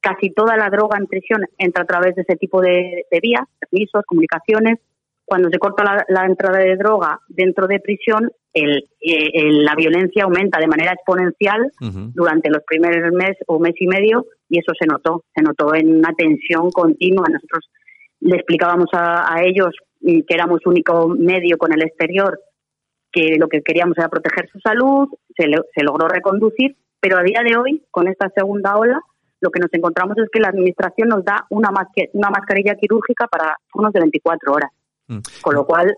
Casi 0.00 0.30
toda 0.30 0.56
la 0.56 0.68
droga 0.68 0.98
en 0.98 1.06
prisión 1.06 1.44
entra 1.58 1.82
a 1.82 1.86
través 1.86 2.14
de 2.14 2.22
ese 2.22 2.36
tipo 2.36 2.60
de, 2.60 3.04
vías, 3.22 3.42
permisos, 3.58 4.04
comunicaciones. 4.06 4.78
Cuando 5.24 5.48
se 5.50 5.58
corta 5.58 6.04
la, 6.08 6.26
entrada 6.26 6.58
de 6.58 6.76
droga 6.76 7.20
dentro 7.28 7.66
de 7.66 7.80
prisión, 7.80 8.30
el, 8.52 8.88
la 9.64 9.74
violencia 9.76 10.24
aumenta 10.24 10.58
de 10.60 10.66
manera 10.66 10.92
exponencial 10.92 11.70
durante 12.14 12.50
los 12.50 12.62
primeros 12.66 13.12
meses 13.12 13.38
o 13.46 13.58
mes 13.58 13.74
y 13.78 13.86
medio 13.86 14.26
y 14.48 14.58
eso 14.58 14.72
se 14.78 14.86
notó, 14.86 15.24
se 15.34 15.42
notó 15.42 15.74
en 15.74 15.96
una 15.96 16.12
tensión 16.14 16.70
continua. 16.70 17.26
Nosotros 17.30 17.70
le 18.20 18.36
explicábamos 18.36 18.88
a, 18.92 19.32
a 19.32 19.42
ellos 19.44 19.74
que 20.02 20.34
éramos 20.34 20.60
único 20.66 21.08
medio 21.08 21.56
con 21.58 21.72
el 21.72 21.82
exterior 21.82 22.40
que 23.12 23.36
lo 23.38 23.48
que 23.48 23.62
queríamos 23.62 23.96
era 23.98 24.08
proteger 24.08 24.48
su 24.50 24.58
salud, 24.60 25.08
se, 25.36 25.44
se 25.44 25.84
logró 25.84 26.08
reconducir, 26.08 26.76
pero 26.98 27.18
a 27.18 27.22
día 27.22 27.42
de 27.44 27.56
hoy, 27.56 27.84
con 27.90 28.08
esta 28.08 28.30
segunda 28.34 28.76
ola, 28.76 29.00
lo 29.40 29.50
que 29.50 29.60
nos 29.60 29.72
encontramos 29.74 30.16
es 30.18 30.30
que 30.32 30.40
la 30.40 30.48
Administración 30.48 31.08
nos 31.08 31.24
da 31.24 31.44
una, 31.50 31.70
una 32.12 32.30
mascarilla 32.30 32.76
quirúrgica 32.76 33.26
para 33.26 33.56
turnos 33.72 33.92
de 33.92 34.00
24 34.00 34.52
horas, 34.52 34.70
mm. 35.08 35.18
con 35.42 35.54
lo 35.54 35.66
cual 35.66 35.94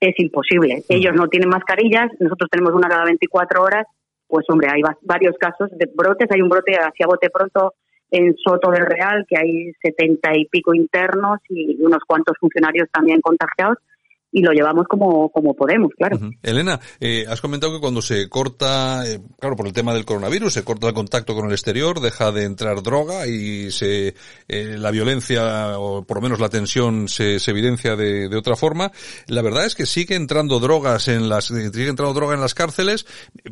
es 0.00 0.14
imposible. 0.18 0.76
Mm. 0.76 0.92
Ellos 0.92 1.14
no 1.14 1.28
tienen 1.28 1.48
mascarillas, 1.48 2.10
nosotros 2.18 2.48
tenemos 2.50 2.72
una 2.72 2.88
cada 2.88 3.04
24 3.04 3.62
horas, 3.62 3.86
pues 4.26 4.46
hombre, 4.48 4.68
hay 4.72 4.80
varios 5.02 5.36
casos 5.38 5.70
de 5.72 5.90
brotes, 5.94 6.30
hay 6.30 6.40
un 6.40 6.48
brote 6.48 6.74
hacia 6.76 7.06
bote 7.06 7.30
pronto 7.30 7.74
en 8.10 8.36
Soto 8.36 8.70
del 8.70 8.86
Real, 8.86 9.24
que 9.28 9.36
hay 9.36 9.72
setenta 9.82 10.36
y 10.36 10.46
pico 10.46 10.74
internos 10.74 11.38
y 11.48 11.82
unos 11.82 12.00
cuantos 12.06 12.36
funcionarios 12.38 12.88
también 12.92 13.20
contagiados, 13.20 13.78
y 14.34 14.42
lo 14.42 14.50
llevamos 14.50 14.88
como, 14.88 15.28
como 15.30 15.54
podemos, 15.54 15.92
claro. 15.96 16.18
Elena, 16.42 16.80
eh, 16.98 17.24
has 17.28 17.40
comentado 17.40 17.72
que 17.72 17.80
cuando 17.80 18.02
se 18.02 18.28
corta, 18.28 19.06
eh, 19.06 19.20
claro, 19.38 19.54
por 19.54 19.68
el 19.68 19.72
tema 19.72 19.94
del 19.94 20.04
coronavirus, 20.04 20.54
se 20.54 20.64
corta 20.64 20.88
el 20.88 20.92
contacto 20.92 21.36
con 21.36 21.46
el 21.46 21.52
exterior, 21.52 22.00
deja 22.00 22.32
de 22.32 22.42
entrar 22.42 22.82
droga 22.82 23.28
y 23.28 23.70
se, 23.70 24.16
eh, 24.48 24.76
la 24.76 24.90
violencia, 24.90 25.78
o 25.78 26.02
por 26.02 26.16
lo 26.16 26.22
menos 26.22 26.40
la 26.40 26.48
tensión, 26.48 27.06
se, 27.06 27.38
se 27.38 27.52
evidencia 27.52 27.94
de, 27.94 28.28
de, 28.28 28.36
otra 28.36 28.56
forma. 28.56 28.90
La 29.28 29.40
verdad 29.40 29.66
es 29.66 29.76
que 29.76 29.86
sigue 29.86 30.16
entrando 30.16 30.58
drogas 30.58 31.06
en 31.06 31.28
las, 31.28 31.44
sigue 31.44 31.88
entrando 31.88 32.12
droga 32.12 32.34
en 32.34 32.40
las 32.40 32.54
cárceles, 32.54 33.06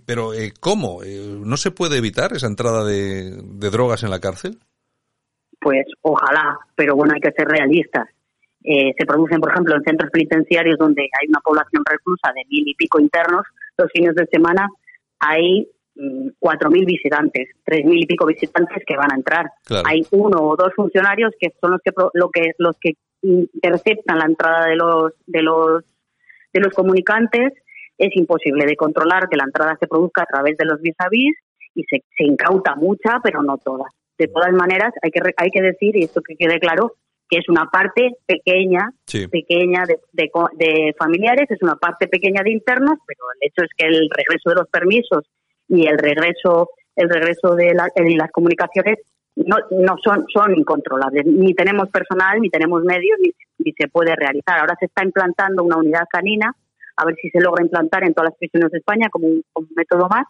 pero 0.05 0.33
¿cómo? 0.59 0.99
¿No 1.05 1.57
se 1.59 1.71
puede 1.71 1.99
evitar 1.99 2.33
esa 2.33 2.49
entrada 2.49 2.85
de, 2.85 3.41
de 3.41 3.71
drogas 3.71 4.03
en 4.03 4.11
la 4.11 4.19
cárcel? 4.19 4.59
Pues 5.61 5.85
ojalá, 6.01 6.59
pero 6.75 6.97
bueno, 6.97 7.13
hay 7.15 7.21
que 7.21 7.31
ser 7.31 7.47
realistas 7.47 8.09
eh, 8.65 8.93
se 8.97 9.07
producen, 9.07 9.41
por 9.41 9.51
ejemplo, 9.51 9.75
en 9.75 9.83
centros 9.83 10.11
penitenciarios 10.11 10.79
donde 10.79 11.03
hay 11.03 11.29
una 11.29 11.41
población 11.41 11.83
reclusa 11.89 12.33
de 12.35 12.45
mil 12.49 12.69
y 12.69 12.75
pico 12.75 13.01
internos, 13.01 13.45
los 13.77 13.91
fines 13.93 14.15
de 14.15 14.27
semana 14.27 14.69
hay 15.19 15.69
mm, 15.97 16.29
cuatro 16.39 16.71
mil 16.71 16.85
visitantes, 16.85 17.49
tres 17.65 17.85
mil 17.85 18.03
y 18.03 18.07
pico 18.07 18.27
visitantes 18.27 18.83
que 18.87 18.97
van 18.97 19.13
a 19.13 19.17
entrar. 19.17 19.51
Hay 19.85 20.03
uno 20.13 20.39
o 20.43 20.57
dos 20.57 20.73
funcionarios 20.75 21.33
que 21.41 21.53
son 21.61 21.73
los 21.73 21.81
que 21.83 21.93
lo 22.15 22.31
que 22.31 22.53
los 22.59 22.77
que 22.81 22.95
interceptan 23.23 24.19
la 24.19 24.27
entrada 24.27 24.67
de 24.67 24.77
los 24.77 25.13
de 25.27 25.43
los 25.43 25.85
de 26.53 26.61
los 26.61 26.73
comunicantes. 26.73 27.53
Es 27.99 28.17
imposible 28.17 28.67
de 28.67 28.77
controlar 28.77 29.29
que 29.29 29.37
la 29.37 29.45
entrada 29.45 29.77
se 29.79 29.87
produzca 29.87 30.23
a 30.23 30.27
través 30.27 30.57
de 30.57 30.65
los 30.65 30.81
vis 30.81 30.97
a 30.99 31.09
vis 31.09 31.37
y 31.75 31.85
se, 31.85 32.03
se 32.17 32.25
incauta 32.25 32.75
mucha, 32.75 33.21
pero 33.23 33.43
no 33.43 33.59
toda. 33.59 33.85
De 34.19 34.29
todas 34.29 34.53
maneras, 34.53 34.93
hay 35.03 35.11
que 35.11 35.21
hay 35.37 35.51
que 35.51 35.63
decir 35.63 35.97
y 35.97 36.05
esto 36.05 36.21
que 36.21 36.37
quede 36.37 36.59
claro 36.59 36.95
que 37.33 37.39
es 37.39 37.49
una 37.49 37.65
parte 37.65 38.11
pequeña, 38.27 38.91
pequeña 39.31 39.87
de, 39.87 39.99
de, 40.13 40.95
familiares, 40.99 41.51
es 41.51 41.63
una 41.63 41.77
parte 41.77 42.07
pequeña 42.07 42.43
de 42.45 42.53
internos, 42.53 42.99
pero 43.07 43.21
el 43.35 43.49
hecho 43.49 43.63
es 43.63 43.71
que 43.75 43.87
el 43.87 44.11
regreso 44.15 44.51
de 44.51 44.57
los 44.57 44.69
permisos 44.69 45.25
y 45.67 45.87
el 45.87 45.97
regreso, 45.97 46.69
el 46.95 47.09
regreso 47.09 47.55
de, 47.55 47.73
las 47.73 48.31
comunicaciones 48.33 48.99
no, 49.35 49.57
no 49.71 49.97
son, 50.05 50.27
son 50.31 50.55
incontrolables. 50.59 51.25
Ni 51.25 51.55
tenemos 51.55 51.89
personal, 51.89 52.39
ni 52.39 52.51
tenemos 52.51 52.85
medios, 52.85 53.19
ni, 53.19 53.73
se 53.73 53.89
puede 53.89 54.15
realizar. 54.15 54.59
Ahora 54.59 54.77
se 54.79 54.85
está 54.85 55.03
implantando 55.03 55.65
una 55.65 55.79
unidad 55.79 56.05
canina, 56.13 56.55
a 56.99 57.07
ver 57.07 57.15
si 57.15 57.31
se 57.31 57.41
logra 57.41 57.65
implantar 57.65 58.05
en 58.05 58.13
todas 58.13 58.33
las 58.33 58.39
prisiones 58.39 58.71
de 58.73 58.77
España 58.77 59.09
como 59.11 59.27
como 59.55 59.69
un 59.69 59.75
método 59.75 60.07
más, 60.11 60.27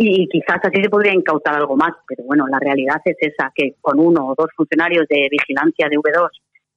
y 0.00 0.28
quizás 0.28 0.60
así 0.62 0.80
se 0.80 0.88
podría 0.88 1.12
incautar 1.12 1.56
algo 1.56 1.76
más, 1.76 1.90
pero 2.06 2.22
bueno, 2.22 2.46
la 2.46 2.60
realidad 2.60 3.00
es 3.04 3.16
esa, 3.20 3.50
que 3.52 3.74
con 3.80 3.98
uno 3.98 4.28
o 4.28 4.34
dos 4.38 4.46
funcionarios 4.56 5.06
de 5.08 5.26
vigilancia 5.28 5.88
de 5.90 5.96
V2 5.96 6.28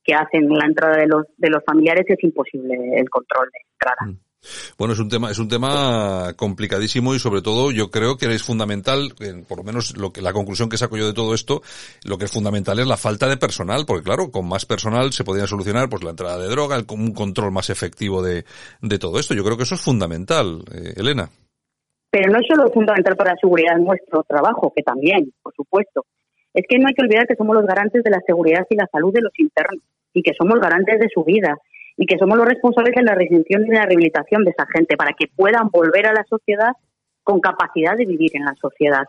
que 0.03 0.15
hacen 0.15 0.49
la 0.49 0.65
entrada 0.65 0.97
de 0.97 1.05
los, 1.05 1.25
de 1.37 1.49
los 1.51 1.63
familiares 1.63 2.03
es 2.07 2.23
imposible 2.23 2.73
el 2.97 3.07
control 3.11 3.47
de 3.53 3.59
entrada. 3.73 4.11
Mm. 4.11 4.31
Bueno, 4.75 4.95
es 4.95 4.99
un 4.99 5.07
tema, 5.07 5.29
es 5.29 5.37
un 5.37 5.49
tema 5.49 6.33
complicadísimo 6.35 7.13
y 7.13 7.19
sobre 7.19 7.43
todo 7.43 7.69
yo 7.69 7.91
creo 7.91 8.17
que 8.17 8.25
es 8.33 8.41
fundamental, 8.41 9.13
por 9.47 9.59
lo 9.59 9.63
menos 9.63 9.95
lo 9.97 10.11
que, 10.11 10.23
la 10.23 10.33
conclusión 10.33 10.67
que 10.67 10.77
saco 10.77 10.97
yo 10.97 11.05
de 11.05 11.13
todo 11.13 11.35
esto, 11.35 11.61
lo 12.03 12.17
que 12.17 12.25
es 12.25 12.31
fundamental 12.31 12.79
es 12.79 12.87
la 12.87 12.97
falta 12.97 13.27
de 13.27 13.37
personal, 13.37 13.85
porque 13.85 14.03
claro, 14.03 14.31
con 14.31 14.47
más 14.47 14.65
personal 14.65 15.13
se 15.13 15.23
podría 15.23 15.45
solucionar 15.45 15.89
pues 15.89 16.03
la 16.03 16.09
entrada 16.09 16.39
de 16.39 16.47
droga, 16.47 16.75
el, 16.75 16.85
un 16.89 17.13
control 17.13 17.51
más 17.51 17.69
efectivo 17.69 18.23
de, 18.23 18.45
de 18.81 18.97
todo 18.97 19.19
esto. 19.19 19.35
Yo 19.35 19.43
creo 19.43 19.57
que 19.57 19.63
eso 19.63 19.75
es 19.75 19.81
fundamental, 19.81 20.63
eh, 20.73 20.93
Elena. 20.95 21.29
Pero 22.11 22.31
no 22.31 22.39
es 22.39 22.47
solo 22.47 22.69
fundamental 22.71 23.15
para 23.15 23.31
la 23.31 23.37
seguridad 23.37 23.77
nuestro 23.77 24.23
trabajo, 24.23 24.73
que 24.75 24.83
también, 24.83 25.31
por 25.41 25.53
supuesto. 25.55 26.05
Es 26.53 26.65
que 26.67 26.77
no 26.77 26.87
hay 26.87 26.93
que 26.93 27.03
olvidar 27.03 27.25
que 27.25 27.35
somos 27.35 27.55
los 27.55 27.65
garantes 27.65 28.03
de 28.03 28.11
la 28.11 28.19
seguridad 28.27 28.67
y 28.69 28.75
la 28.75 28.87
salud 28.91 29.13
de 29.13 29.21
los 29.21 29.31
internos 29.39 29.81
y 30.13 30.21
que 30.21 30.33
somos 30.37 30.59
garantes 30.59 30.99
de 30.99 31.07
su 31.13 31.23
vida 31.23 31.57
y 31.95 32.05
que 32.05 32.17
somos 32.17 32.37
los 32.37 32.47
responsables 32.47 32.93
de 32.95 33.03
la 33.03 33.15
redención 33.15 33.63
y 33.63 33.69
de 33.69 33.75
la 33.75 33.85
rehabilitación 33.85 34.43
de 34.43 34.51
esa 34.51 34.65
gente 34.67 34.97
para 34.97 35.13
que 35.13 35.27
puedan 35.33 35.69
volver 35.69 36.07
a 36.07 36.13
la 36.13 36.25
sociedad 36.25 36.73
con 37.23 37.39
capacidad 37.39 37.95
de 37.95 38.05
vivir 38.05 38.31
en 38.33 38.43
la 38.43 38.55
sociedad. 38.55 39.03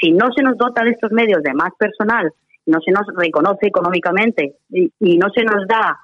Si 0.00 0.12
no 0.12 0.32
se 0.32 0.42
nos 0.42 0.56
dota 0.56 0.84
de 0.84 0.90
estos 0.90 1.12
medios 1.12 1.42
de 1.42 1.52
más 1.52 1.70
personal, 1.78 2.32
no 2.66 2.80
se 2.80 2.92
nos 2.92 3.06
reconoce 3.16 3.66
económicamente 3.66 4.54
y 4.70 5.18
no 5.18 5.28
se 5.30 5.42
nos 5.42 5.66
da 5.66 5.98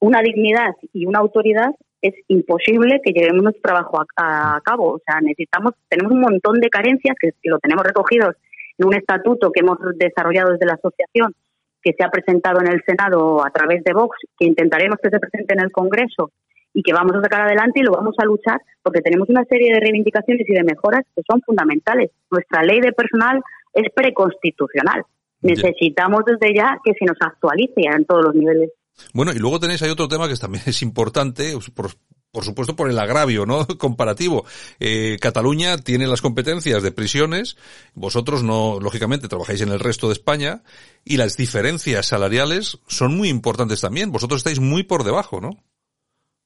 una 0.00 0.22
dignidad 0.22 0.74
y 0.92 1.06
una 1.06 1.18
autoridad, 1.18 1.70
es 2.04 2.14
imposible 2.28 3.00
que 3.02 3.12
llevemos 3.12 3.42
nuestro 3.42 3.62
trabajo 3.62 4.04
a, 4.16 4.60
cabo. 4.62 4.92
O 4.92 5.00
sea, 5.06 5.22
necesitamos, 5.22 5.72
tenemos 5.88 6.12
un 6.12 6.20
montón 6.20 6.60
de 6.60 6.68
carencias 6.68 7.16
que, 7.18 7.30
lo 7.44 7.58
tenemos 7.58 7.82
recogidos 7.82 8.36
en 8.76 8.88
un 8.88 8.94
estatuto 8.94 9.50
que 9.50 9.60
hemos 9.60 9.78
desarrollado 9.96 10.52
desde 10.52 10.66
la 10.66 10.74
asociación, 10.74 11.34
que 11.82 11.94
se 11.96 12.04
ha 12.04 12.10
presentado 12.10 12.60
en 12.60 12.68
el 12.68 12.82
Senado 12.84 13.42
a 13.42 13.50
través 13.50 13.82
de 13.84 13.94
Vox, 13.94 14.18
que 14.38 14.44
intentaremos 14.44 14.98
que 15.02 15.08
se 15.08 15.18
presente 15.18 15.54
en 15.54 15.60
el 15.60 15.72
Congreso 15.72 16.30
y 16.74 16.82
que 16.82 16.92
vamos 16.92 17.16
a 17.16 17.22
sacar 17.22 17.42
adelante 17.42 17.80
y 17.80 17.84
lo 17.84 17.92
vamos 17.92 18.16
a 18.18 18.26
luchar 18.26 18.60
porque 18.82 19.00
tenemos 19.00 19.30
una 19.30 19.44
serie 19.44 19.72
de 19.72 19.80
reivindicaciones 19.80 20.46
y 20.46 20.52
de 20.52 20.64
mejoras 20.64 21.04
que 21.16 21.22
son 21.26 21.40
fundamentales. 21.40 22.10
Nuestra 22.30 22.62
ley 22.64 22.80
de 22.80 22.92
personal 22.92 23.40
es 23.72 23.90
preconstitucional. 23.94 25.04
Necesitamos 25.40 26.24
desde 26.26 26.54
ya 26.54 26.78
que 26.84 26.92
se 26.98 27.06
nos 27.06 27.16
actualice 27.20 27.80
en 27.80 28.04
todos 28.04 28.24
los 28.24 28.34
niveles. 28.34 28.70
Bueno, 29.12 29.32
y 29.32 29.38
luego 29.38 29.60
tenéis 29.60 29.82
ahí 29.82 29.90
otro 29.90 30.08
tema 30.08 30.28
que 30.28 30.36
también 30.36 30.64
es 30.66 30.82
importante, 30.82 31.54
por, 31.74 31.90
por 32.34 32.44
supuesto 32.44 32.74
por 32.74 32.90
el 32.90 32.98
agravio, 32.98 33.46
¿no? 33.46 33.66
Comparativo. 33.78 34.44
Eh, 34.80 35.16
Cataluña 35.20 35.78
tiene 35.78 36.06
las 36.06 36.20
competencias 36.20 36.82
de 36.82 36.92
prisiones, 36.92 37.56
vosotros 37.94 38.42
no, 38.42 38.78
lógicamente, 38.80 39.28
trabajáis 39.28 39.62
en 39.62 39.70
el 39.70 39.80
resto 39.80 40.08
de 40.08 40.14
España 40.14 40.62
y 41.04 41.16
las 41.16 41.36
diferencias 41.36 42.06
salariales 42.06 42.80
son 42.88 43.16
muy 43.16 43.28
importantes 43.28 43.80
también. 43.80 44.10
Vosotros 44.10 44.38
estáis 44.38 44.60
muy 44.60 44.82
por 44.82 45.04
debajo, 45.04 45.40
¿no? 45.40 45.50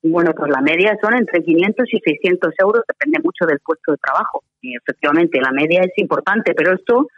Bueno, 0.02 0.30
pues 0.36 0.50
la 0.50 0.60
media 0.60 0.96
son 1.02 1.14
entre 1.14 1.42
500 1.42 1.86
y 1.92 1.98
600 1.98 2.54
euros, 2.60 2.84
depende 2.86 3.18
mucho 3.22 3.46
del 3.46 3.58
puesto 3.58 3.92
de 3.92 3.98
trabajo. 3.98 4.44
Y 4.60 4.76
efectivamente, 4.76 5.40
la 5.40 5.50
media 5.50 5.80
es 5.82 5.92
importante, 5.96 6.54
pero 6.54 6.74
esto, 6.74 7.08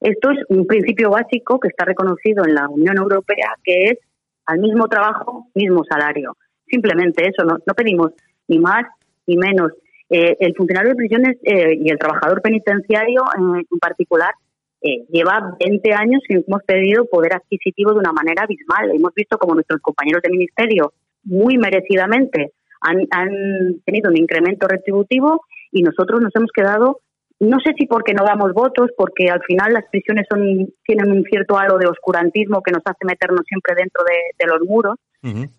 esto 0.00 0.30
es 0.30 0.38
un 0.48 0.66
principio 0.66 1.10
básico 1.10 1.60
que 1.60 1.68
está 1.68 1.84
reconocido 1.84 2.44
en 2.46 2.54
la 2.54 2.68
Unión 2.68 2.96
Europea, 2.96 3.54
que 3.62 3.84
es 3.90 3.98
al 4.46 4.58
mismo 4.58 4.88
trabajo, 4.88 5.48
mismo 5.54 5.82
salario. 5.88 6.36
Simplemente 6.66 7.28
eso, 7.28 7.44
no, 7.44 7.58
no 7.66 7.74
pedimos 7.74 8.12
ni 8.48 8.58
más 8.58 8.84
ni 9.26 9.36
menos. 9.36 9.72
Eh, 10.10 10.36
el 10.40 10.54
funcionario 10.54 10.90
de 10.90 10.96
prisiones 10.96 11.36
eh, 11.42 11.74
y 11.80 11.90
el 11.90 11.98
trabajador 11.98 12.42
penitenciario 12.42 13.22
en, 13.36 13.78
particular 13.78 14.34
eh, 14.82 15.06
lleva 15.08 15.56
20 15.58 15.92
años 15.94 16.20
y 16.28 16.34
hemos 16.34 16.62
pedido 16.64 17.06
poder 17.06 17.34
adquisitivo 17.34 17.92
de 17.92 18.00
una 18.00 18.12
manera 18.12 18.42
abismal. 18.42 18.90
Hemos 18.90 19.14
visto 19.14 19.38
como 19.38 19.54
nuestros 19.54 19.80
compañeros 19.80 20.22
de 20.22 20.30
ministerio 20.30 20.92
muy 21.24 21.56
merecidamente 21.56 22.52
han, 22.82 23.80
tenido 23.84 24.10
un 24.10 24.16
incremento 24.16 24.66
retributivo 24.66 25.42
y 25.70 25.82
nosotros 25.82 26.20
nos 26.20 26.34
hemos 26.34 26.50
quedado, 26.52 27.00
no 27.42 27.58
sé 27.58 27.72
si 27.76 27.86
porque 27.86 28.14
no 28.14 28.24
damos 28.24 28.52
votos, 28.52 28.90
porque 28.96 29.28
al 29.28 29.42
final 29.42 29.72
las 29.72 29.84
prisiones 29.90 30.26
son, 30.30 30.68
tienen 30.84 31.10
un 31.10 31.24
cierto 31.24 31.58
halo 31.58 31.76
de 31.76 31.88
oscurantismo 31.88 32.62
que 32.62 32.70
nos 32.70 32.82
hace 32.84 33.04
meternos 33.04 33.44
siempre 33.46 33.74
dentro 33.74 34.04
de, 34.04 34.46
los 34.46 34.60
muros, 34.68 34.96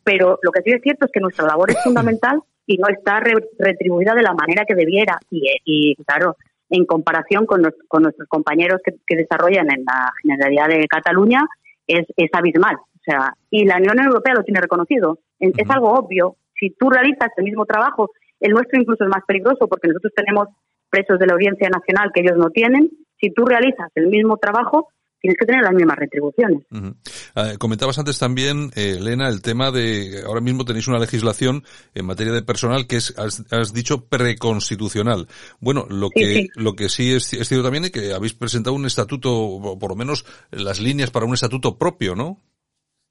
pero 0.04 0.40
lo 0.42 0.52
que 0.52 0.62
sí 0.62 0.72
es 0.72 0.82
cierto 0.82 1.06
es 1.06 1.12
que 1.12 1.20
nuestra 1.20 1.46
labor 1.46 1.72
es 1.72 1.84
fundamental 1.84 2.40
y 2.66 2.78
no 2.78 2.88
está 2.88 3.20
retribuida 3.60 4.14
de 4.14 4.22
la 4.22 4.34
manera 4.34 4.64
que 4.66 4.76
debiera. 4.76 5.20
Y, 5.30 5.96
claro, 6.06 6.38
en 6.70 6.86
comparación 6.86 7.46
con, 7.46 7.62
con 7.90 8.04
nuestros 8.04 8.30
compañeros 8.30 8.80
que, 8.84 8.94
que, 9.06 9.18
desarrollan 9.18 9.70
en 9.72 9.84
la 9.84 10.12
Generalidad 10.22 10.70
de 10.70 10.88
Cataluña, 10.88 11.42
es, 11.86 12.06
es 12.16 12.30
abismal. 12.34 12.76
O 12.76 13.04
sea, 13.04 13.34
y 13.50 13.66
la 13.66 13.78
Unión 13.78 14.00
Europea 14.00 14.36
lo 14.36 14.44
tiene 14.44 14.62
reconocido. 14.62 15.20
Es, 15.40 15.70
algo 15.70 15.92
obvio. 15.92 16.38
Si 16.58 16.70
tú 16.70 16.90
realizas 16.90 17.30
el 17.36 17.44
mismo 17.44 17.66
trabajo, 17.66 18.12
el 18.40 18.54
nuestro 18.54 18.80
incluso 18.80 19.04
es 19.04 19.10
más 19.10 19.24
peligroso 19.28 19.68
porque 19.68 19.90
nosotros 19.90 20.14
tenemos 20.16 20.48
presos 20.94 21.18
de 21.18 21.26
la 21.26 21.34
Audiencia 21.34 21.70
Nacional 21.70 22.12
que 22.14 22.22
ellos 22.22 22.38
no 22.38 22.52
tienen. 22.52 22.92
Si 23.20 23.32
tú 23.32 23.46
realizas 23.46 23.90
el 23.96 24.08
mismo 24.08 24.38
trabajo, 24.38 24.90
tienes 25.20 25.38
que 25.40 25.46
tener 25.46 25.64
las 25.64 25.74
mismas 25.74 25.98
retribuciones. 25.98 26.68
Ah, 27.34 27.54
comentabas 27.58 27.98
antes 27.98 28.20
también, 28.20 28.70
eh, 28.76 28.98
Elena, 29.00 29.28
el 29.30 29.42
tema 29.42 29.72
de 29.72 30.22
ahora 30.28 30.42
mismo 30.42 30.66
tenéis 30.66 30.88
una 30.88 31.00
legislación 31.00 31.64
en 31.96 32.06
materia 32.06 32.34
de 32.34 32.44
personal 32.44 32.86
que 32.86 32.98
es, 32.98 33.18
has, 33.18 33.74
dicho, 33.74 34.06
preconstitucional. 34.06 35.28
Bueno, 35.60 35.86
lo 35.90 36.10
que, 36.10 36.50
lo 36.56 36.74
que 36.74 36.90
sí 36.90 37.14
es, 37.14 37.34
es 37.34 37.48
cierto 37.48 37.64
también 37.64 37.86
es 37.86 37.92
que 37.92 38.14
habéis 38.14 38.34
presentado 38.34 38.76
un 38.76 38.86
estatuto, 38.86 39.34
o 39.34 39.80
por 39.80 39.92
lo 39.92 39.96
menos 39.96 40.26
las 40.52 40.80
líneas 40.80 41.10
para 41.10 41.26
un 41.26 41.34
estatuto 41.34 41.78
propio, 41.78 42.16
¿no? 42.16 42.42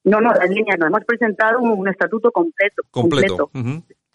No, 0.05 0.21
no, 0.21 0.33
las 0.35 0.51
líneas 0.51 0.79
no. 0.79 0.87
Hemos 0.87 1.05
presentado 1.05 1.61
un, 1.61 1.89
estatuto 1.89 2.31
completo. 2.31 2.83
Completo. 2.91 3.51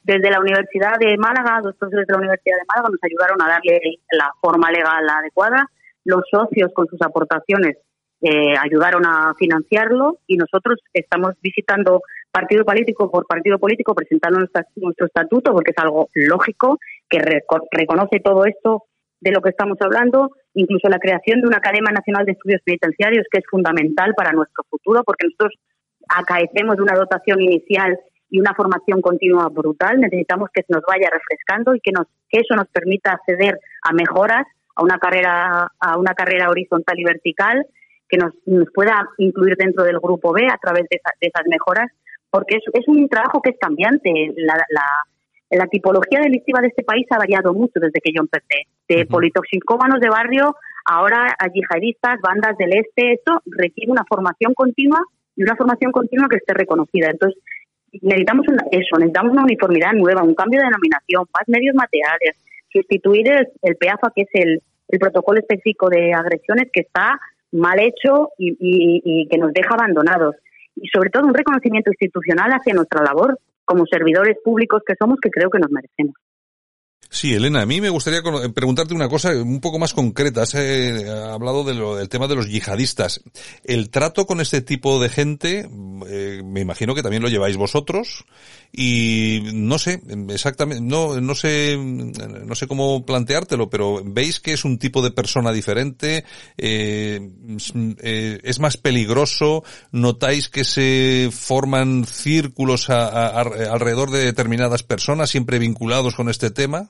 Desde 0.08 0.32
la 0.32 0.40
Universidad 0.40 0.94
de 1.02 1.18
Málaga, 1.18 1.60
dos 1.62 1.76
profesores 1.76 2.08
de 2.08 2.14
la 2.14 2.20
Universidad 2.20 2.56
de 2.56 2.68
Málaga 2.74 2.96
nos 2.96 3.04
ayudaron 3.04 3.42
a 3.42 3.50
darle 3.50 4.00
la 4.14 4.32
forma 4.40 4.72
legal 4.72 5.04
adecuada. 5.04 5.68
Los 6.06 6.22
socios 6.32 6.72
con 6.74 6.88
sus 6.88 7.02
aportaciones 7.02 7.76
eh, 8.22 8.56
ayudaron 8.58 9.06
a 9.06 9.36
financiarlo 9.38 10.20
y 10.26 10.38
nosotros 10.38 10.80
estamos 10.94 11.34
visitando 11.42 12.00
partido 12.32 12.64
político 12.64 13.12
por 13.12 13.28
partido 13.28 13.60
político 13.60 13.94
presentando 13.94 14.40
nuestro, 14.40 15.08
estatuto 15.08 15.52
porque 15.52 15.72
es 15.72 15.78
algo 15.78 16.08
lógico 16.14 16.80
que 17.10 17.20
reconoce 17.72 18.22
todo 18.22 18.46
esto 18.46 18.84
de 19.20 19.32
lo 19.32 19.42
que 19.42 19.50
estamos 19.50 19.78
hablando, 19.82 20.32
incluso 20.54 20.88
la 20.88 21.00
creación 21.00 21.42
de 21.42 21.48
una 21.48 21.58
Academia 21.58 21.92
Nacional 21.92 22.26
de 22.26 22.32
Estudios 22.32 22.62
Penitenciarios 22.64 23.26
que 23.30 23.40
es 23.40 23.46
fundamental 23.52 24.14
para 24.16 24.32
nuestro 24.32 24.64
futuro 24.70 25.04
porque 25.04 25.26
nosotros 25.26 25.60
acaecemos 26.08 26.78
de 26.78 26.84
una 26.84 26.96
dotación 26.96 27.42
inicial 27.42 28.00
y 28.30 28.40
una 28.40 28.54
formación 28.54 29.02
continua 29.02 29.48
brutal, 29.50 30.00
necesitamos 30.00 30.50
que 30.54 30.64
se 30.64 30.74
nos 30.74 30.84
vaya 30.88 31.10
refrescando 31.12 31.76
y 31.76 31.80
que, 31.80 31.92
nos, 31.92 32.08
que 32.30 32.42
eso 32.42 32.56
nos 32.56 32.68
permita 32.68 33.12
acceder 33.12 33.60
a 33.84 33.94
mejoras, 33.94 34.46
a 34.76 34.84
una 34.84 34.98
carrera, 34.98 35.72
a 35.80 35.98
una 35.98 36.14
carrera 36.14 36.50
horizontal 36.50 37.00
y 37.00 37.04
vertical, 37.04 37.66
que 38.10 38.18
nos, 38.18 38.34
nos 38.46 38.68
pueda 38.74 39.08
incluir 39.18 39.56
dentro 39.58 39.84
del 39.84 40.00
grupo 40.00 40.34
B 40.34 40.46
a 40.46 40.58
través 40.58 40.86
de, 40.90 41.00
esas 41.20 41.48
mejoras, 41.48 41.92
porque 42.30 42.58
es, 42.58 42.64
es, 42.74 42.88
un 42.88 43.08
trabajo 43.10 43.42
que 43.42 43.52
es 43.52 43.58
cambiante. 43.60 44.12
La, 44.38 44.56
la, 44.70 44.86
la, 45.50 45.68
tipología 45.68 46.20
delictiva 46.22 46.62
de 46.62 46.68
este 46.68 46.84
país 46.84 47.06
ha 47.12 47.18
variado 47.18 47.54
mucho 47.54 47.80
desde 47.80 48.00
que 48.02 48.12
yo 48.14 48.22
empecé. 48.22 48.68
De 48.88 49.06
politoxicómanos 49.06 50.00
de 50.00 50.10
barrio, 50.10 50.56
ahora 50.86 51.36
a 51.38 51.48
yihadistas, 51.48 52.20
bandas 52.22 52.58
del 52.58 52.78
este, 52.78 53.14
esto 53.14 53.42
requiere 53.46 53.92
una 53.92 54.06
formación 54.08 54.54
continua 54.54 55.02
y 55.36 55.44
una 55.44 55.56
formación 55.56 55.92
continua 55.92 56.28
que 56.30 56.38
esté 56.38 56.54
reconocida. 56.54 57.10
Entonces, 57.12 57.42
necesitamos 57.94 58.46
eso, 58.72 58.98
necesitamos 58.98 59.32
una 59.34 59.44
uniformidad 59.44 59.94
nueva, 59.94 60.24
un 60.24 60.36
cambio 60.36 60.60
de 60.60 60.66
denominación, 60.66 61.26
más 61.34 61.48
medios 61.48 61.76
materiales, 61.76 62.36
sustituir 62.72 63.28
el, 63.62 63.76
PEAFA, 63.76 64.12
que 64.16 64.22
es 64.24 64.30
el, 64.34 64.62
protocolo 65.00 65.40
específico 65.40 65.90
de 65.90 66.14
agresiones 66.14 66.70
que 66.72 66.82
está 66.82 67.20
mal 67.52 67.80
hecho 67.80 68.30
y, 68.38 69.28
que 69.30 69.38
nos 69.38 69.52
deja 69.54 69.74
abandonados. 69.74 70.36
Y 70.76 70.88
sobre 70.88 71.10
todo 71.10 71.28
un 71.28 71.34
reconocimiento 71.34 71.92
institucional 71.92 72.52
hacia 72.52 72.74
nuestra 72.74 73.04
labor 73.04 73.38
como 73.66 73.86
servidores 73.86 74.38
públicos 74.44 74.82
que 74.86 74.96
somos, 74.98 75.20
que 75.22 75.30
creo 75.30 75.50
que 75.50 75.60
nos 75.60 75.72
merecemos. 75.72 76.16
Sí, 77.10 77.34
Elena, 77.34 77.62
a 77.62 77.66
mí 77.66 77.80
me 77.80 77.90
gustaría 77.90 78.22
preguntarte 78.54 78.94
una 78.94 79.08
cosa 79.08 79.32
un 79.32 79.62
poco 79.62 79.80
más 79.80 79.94
concreta. 79.94 80.42
Has 80.42 80.56
eh, 80.56 81.10
hablado 81.10 81.64
del 81.64 82.10
tema 82.10 82.28
de 82.28 82.36
los 82.36 82.50
yihadistas. 82.50 83.22
El 83.64 83.90
trato 83.90 84.26
con 84.26 84.42
este 84.42 84.62
tipo 84.62 85.00
de 85.00 85.10
gente, 85.10 85.70
eh, 86.08 86.42
me 86.44 86.62
imagino 86.62 86.94
que 86.94 87.04
también 87.04 87.24
lo 87.24 87.30
lleváis 87.30 87.56
vosotros 87.56 88.26
y 88.72 89.42
no 89.54 89.80
sé 89.80 90.02
exactamente, 90.30 90.84
no, 90.84 91.20
no 91.20 91.36
sé, 91.36 91.78
no 91.78 92.56
sé 92.56 92.68
cómo 92.68 93.06
planteártelo, 93.06 93.70
pero 93.70 94.02
veis 94.04 94.40
que 94.40 94.54
es 94.54 94.66
un 94.66 94.78
tipo 94.78 95.02
de 95.02 95.12
persona 95.12 95.52
diferente, 95.52 96.24
eh, 96.58 97.20
es 98.44 98.60
más 98.60 98.78
peligroso, 98.78 99.64
notáis 99.92 100.50
que 100.50 100.64
se 100.64 101.30
forman 101.32 102.06
círculos 102.06 102.90
alrededor 102.90 104.12
de 104.12 104.26
determinadas 104.26 104.84
personas 104.84 105.30
siempre 105.30 105.60
vinculados 105.60 106.16
con 106.16 106.30
este 106.30 106.52
tema. 106.52 106.90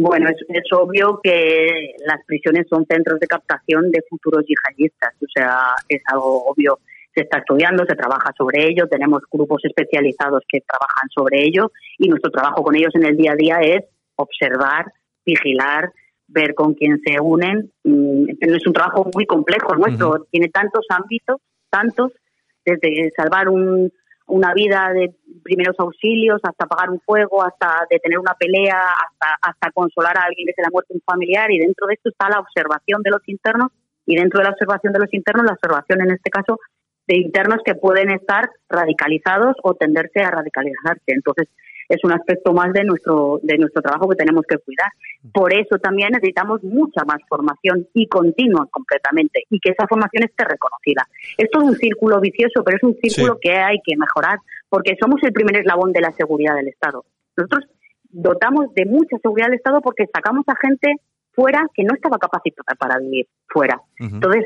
Bueno, 0.00 0.30
es, 0.30 0.72
obvio 0.72 1.18
que 1.20 1.96
las 2.06 2.24
prisiones 2.24 2.68
son 2.70 2.86
centros 2.88 3.18
de 3.18 3.26
captación 3.26 3.90
de 3.90 4.00
futuros 4.08 4.44
yihadistas, 4.46 5.12
o 5.20 5.26
sea, 5.34 5.74
es 5.88 6.00
algo 6.06 6.44
obvio. 6.46 6.78
Se 7.18 7.24
está 7.24 7.38
estudiando, 7.38 7.84
se 7.84 7.96
trabaja 7.96 8.30
sobre 8.38 8.64
ello, 8.68 8.86
tenemos 8.86 9.22
grupos 9.28 9.60
especializados 9.64 10.44
que 10.46 10.60
trabajan 10.60 11.08
sobre 11.12 11.42
ello 11.42 11.72
y 11.98 12.08
nuestro 12.08 12.30
trabajo 12.30 12.62
con 12.62 12.76
ellos 12.76 12.94
en 12.94 13.06
el 13.06 13.16
día 13.16 13.32
a 13.32 13.34
día 13.34 13.58
es 13.60 13.84
observar, 14.14 14.92
vigilar, 15.26 15.90
ver 16.28 16.54
con 16.54 16.74
quién 16.74 17.00
se 17.04 17.20
unen. 17.20 17.72
Mm, 17.82 18.26
es 18.38 18.66
un 18.68 18.72
trabajo 18.72 19.10
muy 19.12 19.26
complejo 19.26 19.74
nuestro, 19.74 20.28
tiene 20.30 20.48
tantos 20.48 20.86
ámbitos, 20.90 21.40
tantos, 21.70 22.12
desde 22.64 23.10
salvar 23.16 23.48
un, 23.48 23.92
una 24.28 24.54
vida 24.54 24.92
de 24.94 25.12
primeros 25.42 25.74
auxilios, 25.80 26.40
hasta 26.44 26.66
apagar 26.66 26.90
un 26.90 27.00
fuego, 27.00 27.42
hasta 27.42 27.84
detener 27.90 28.20
una 28.20 28.34
pelea, 28.34 28.78
hasta, 28.78 29.38
hasta 29.42 29.72
consolar 29.72 30.16
a 30.18 30.22
alguien 30.22 30.46
que 30.46 30.52
se 30.52 30.62
le 30.62 30.68
ha 30.68 30.70
muerto 30.70 30.94
un 30.94 31.02
familiar. 31.04 31.50
Y 31.50 31.58
dentro 31.58 31.88
de 31.88 31.94
esto 31.94 32.10
está 32.10 32.28
la 32.28 32.38
observación 32.38 33.02
de 33.02 33.10
los 33.10 33.28
internos 33.28 33.72
y 34.06 34.14
dentro 34.14 34.38
de 34.38 34.44
la 34.44 34.50
observación 34.50 34.92
de 34.92 35.00
los 35.00 35.12
internos, 35.12 35.44
la 35.44 35.52
observación 35.52 36.00
en 36.02 36.12
este 36.12 36.30
caso 36.30 36.60
de 37.08 37.16
internos 37.16 37.60
que 37.64 37.74
pueden 37.74 38.10
estar 38.10 38.50
radicalizados 38.68 39.56
o 39.62 39.74
tenderse 39.74 40.20
a 40.20 40.30
radicalizarse. 40.30 41.04
Entonces, 41.06 41.48
es 41.88 42.04
un 42.04 42.12
aspecto 42.12 42.52
más 42.52 42.72
de 42.74 42.84
nuestro, 42.84 43.40
de 43.42 43.56
nuestro 43.56 43.80
trabajo 43.80 44.10
que 44.10 44.16
tenemos 44.16 44.44
que 44.46 44.58
cuidar. 44.58 44.92
Por 45.32 45.54
eso 45.54 45.78
también 45.78 46.10
necesitamos 46.12 46.62
mucha 46.62 47.02
más 47.06 47.18
formación 47.26 47.88
y 47.94 48.06
continua 48.08 48.68
completamente 48.70 49.44
y 49.48 49.58
que 49.58 49.70
esa 49.70 49.86
formación 49.88 50.24
esté 50.24 50.44
reconocida. 50.44 51.08
Es 51.38 51.50
todo 51.50 51.64
un 51.64 51.76
círculo 51.76 52.20
vicioso, 52.20 52.62
pero 52.62 52.76
es 52.76 52.82
un 52.82 52.96
círculo 53.02 53.38
que 53.40 53.52
hay 53.52 53.78
que 53.82 53.96
mejorar 53.96 54.38
porque 54.68 54.96
somos 55.00 55.22
el 55.22 55.32
primer 55.32 55.56
eslabón 55.56 55.92
de 55.92 56.02
la 56.02 56.12
seguridad 56.12 56.56
del 56.56 56.68
Estado. 56.68 57.06
Nosotros 57.36 57.64
dotamos 58.10 58.74
de 58.74 58.84
mucha 58.84 59.16
seguridad 59.22 59.46
del 59.46 59.56
Estado 59.56 59.80
porque 59.80 60.04
sacamos 60.12 60.44
a 60.46 60.56
gente 60.56 60.96
fuera 61.32 61.64
que 61.72 61.84
no 61.84 61.94
estaba 61.94 62.18
capacitada 62.18 62.74
para 62.78 62.98
vivir 62.98 63.26
fuera. 63.48 63.80
Entonces, 63.98 64.44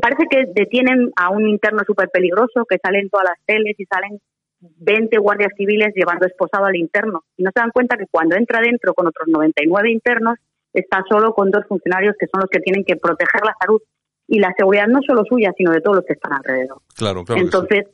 parece 0.00 0.26
que 0.30 0.44
detienen 0.54 1.10
a 1.16 1.30
un 1.30 1.48
interno 1.48 1.82
súper 1.86 2.10
peligroso 2.10 2.64
que 2.68 2.78
sale 2.82 3.00
en 3.00 3.08
todas 3.08 3.28
las 3.30 3.38
teles 3.46 3.78
y 3.78 3.84
salen 3.86 4.20
20 4.60 5.18
guardias 5.18 5.52
civiles 5.56 5.92
llevando 5.94 6.26
esposado 6.26 6.66
al 6.66 6.76
interno. 6.76 7.24
Y 7.36 7.42
no 7.42 7.50
se 7.54 7.60
dan 7.60 7.70
cuenta 7.70 7.96
que 7.96 8.06
cuando 8.10 8.36
entra 8.36 8.60
dentro 8.60 8.94
con 8.94 9.06
otros 9.06 9.28
99 9.28 9.90
internos, 9.90 10.38
está 10.72 11.04
solo 11.08 11.34
con 11.34 11.50
dos 11.50 11.66
funcionarios 11.66 12.14
que 12.18 12.26
son 12.26 12.40
los 12.40 12.50
que 12.50 12.60
tienen 12.60 12.84
que 12.84 12.96
proteger 12.96 13.42
la 13.44 13.54
salud 13.60 13.80
y 14.28 14.38
la 14.38 14.52
seguridad 14.56 14.86
no 14.86 15.00
solo 15.06 15.24
suya, 15.28 15.52
sino 15.56 15.72
de 15.72 15.80
todos 15.80 15.96
los 15.96 16.06
que 16.06 16.14
están 16.14 16.32
alrededor. 16.32 16.78
Claro, 16.96 17.24
claro. 17.24 17.40
Entonces, 17.40 17.86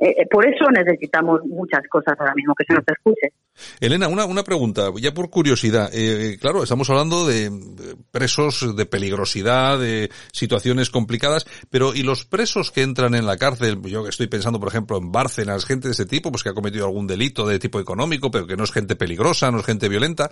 eh, 0.00 0.26
por 0.30 0.46
eso 0.46 0.70
necesitamos 0.70 1.40
muchas 1.44 1.82
cosas 1.90 2.14
ahora 2.18 2.34
mismo, 2.34 2.54
que 2.54 2.64
se 2.64 2.74
nos 2.74 2.84
escuche. 2.86 3.32
Elena, 3.80 4.08
una, 4.08 4.24
una 4.24 4.44
pregunta, 4.44 4.90
ya 5.00 5.12
por 5.12 5.30
curiosidad. 5.30 5.90
Eh, 5.92 6.38
claro, 6.40 6.62
estamos 6.62 6.88
hablando 6.90 7.26
de 7.26 7.50
presos 8.10 8.76
de 8.76 8.86
peligrosidad, 8.86 9.78
de 9.78 10.10
situaciones 10.32 10.90
complicadas, 10.90 11.46
pero 11.70 11.94
¿y 11.94 12.02
los 12.02 12.24
presos 12.24 12.70
que 12.70 12.82
entran 12.82 13.14
en 13.14 13.26
la 13.26 13.36
cárcel? 13.36 13.80
Yo 13.82 14.06
estoy 14.06 14.28
pensando, 14.28 14.60
por 14.60 14.68
ejemplo, 14.68 14.96
en 14.98 15.10
Bárcenas, 15.10 15.64
gente 15.64 15.88
de 15.88 15.92
ese 15.92 16.06
tipo, 16.06 16.30
pues 16.30 16.42
que 16.42 16.50
ha 16.50 16.54
cometido 16.54 16.86
algún 16.86 17.06
delito 17.06 17.46
de 17.46 17.58
tipo 17.58 17.80
económico, 17.80 18.30
pero 18.30 18.46
que 18.46 18.56
no 18.56 18.64
es 18.64 18.72
gente 18.72 18.96
peligrosa, 18.96 19.50
no 19.50 19.58
es 19.58 19.66
gente 19.66 19.88
violenta. 19.88 20.30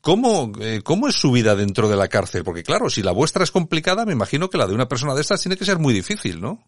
¿Cómo, 0.00 0.52
eh, 0.60 0.80
¿Cómo 0.82 1.08
es 1.08 1.14
su 1.14 1.32
vida 1.32 1.54
dentro 1.54 1.88
de 1.88 1.96
la 1.96 2.08
cárcel? 2.08 2.44
Porque 2.44 2.62
claro, 2.62 2.90
si 2.90 3.02
la 3.02 3.12
vuestra 3.12 3.44
es 3.44 3.50
complicada, 3.50 4.04
me 4.04 4.12
imagino 4.12 4.48
que 4.48 4.58
la 4.58 4.66
de 4.66 4.74
una 4.74 4.88
persona 4.88 5.14
de 5.14 5.20
estas 5.20 5.42
tiene 5.42 5.56
que 5.56 5.64
ser 5.64 5.78
muy 5.78 5.92
difícil, 5.94 6.40
¿no? 6.40 6.62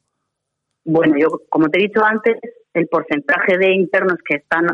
Bueno, 0.86 1.16
yo, 1.18 1.42
como 1.48 1.68
te 1.68 1.78
he 1.78 1.88
dicho 1.88 2.02
antes, 2.04 2.36
el 2.72 2.86
porcentaje 2.86 3.58
de 3.58 3.72
internos 3.72 4.18
que 4.24 4.36
están 4.36 4.66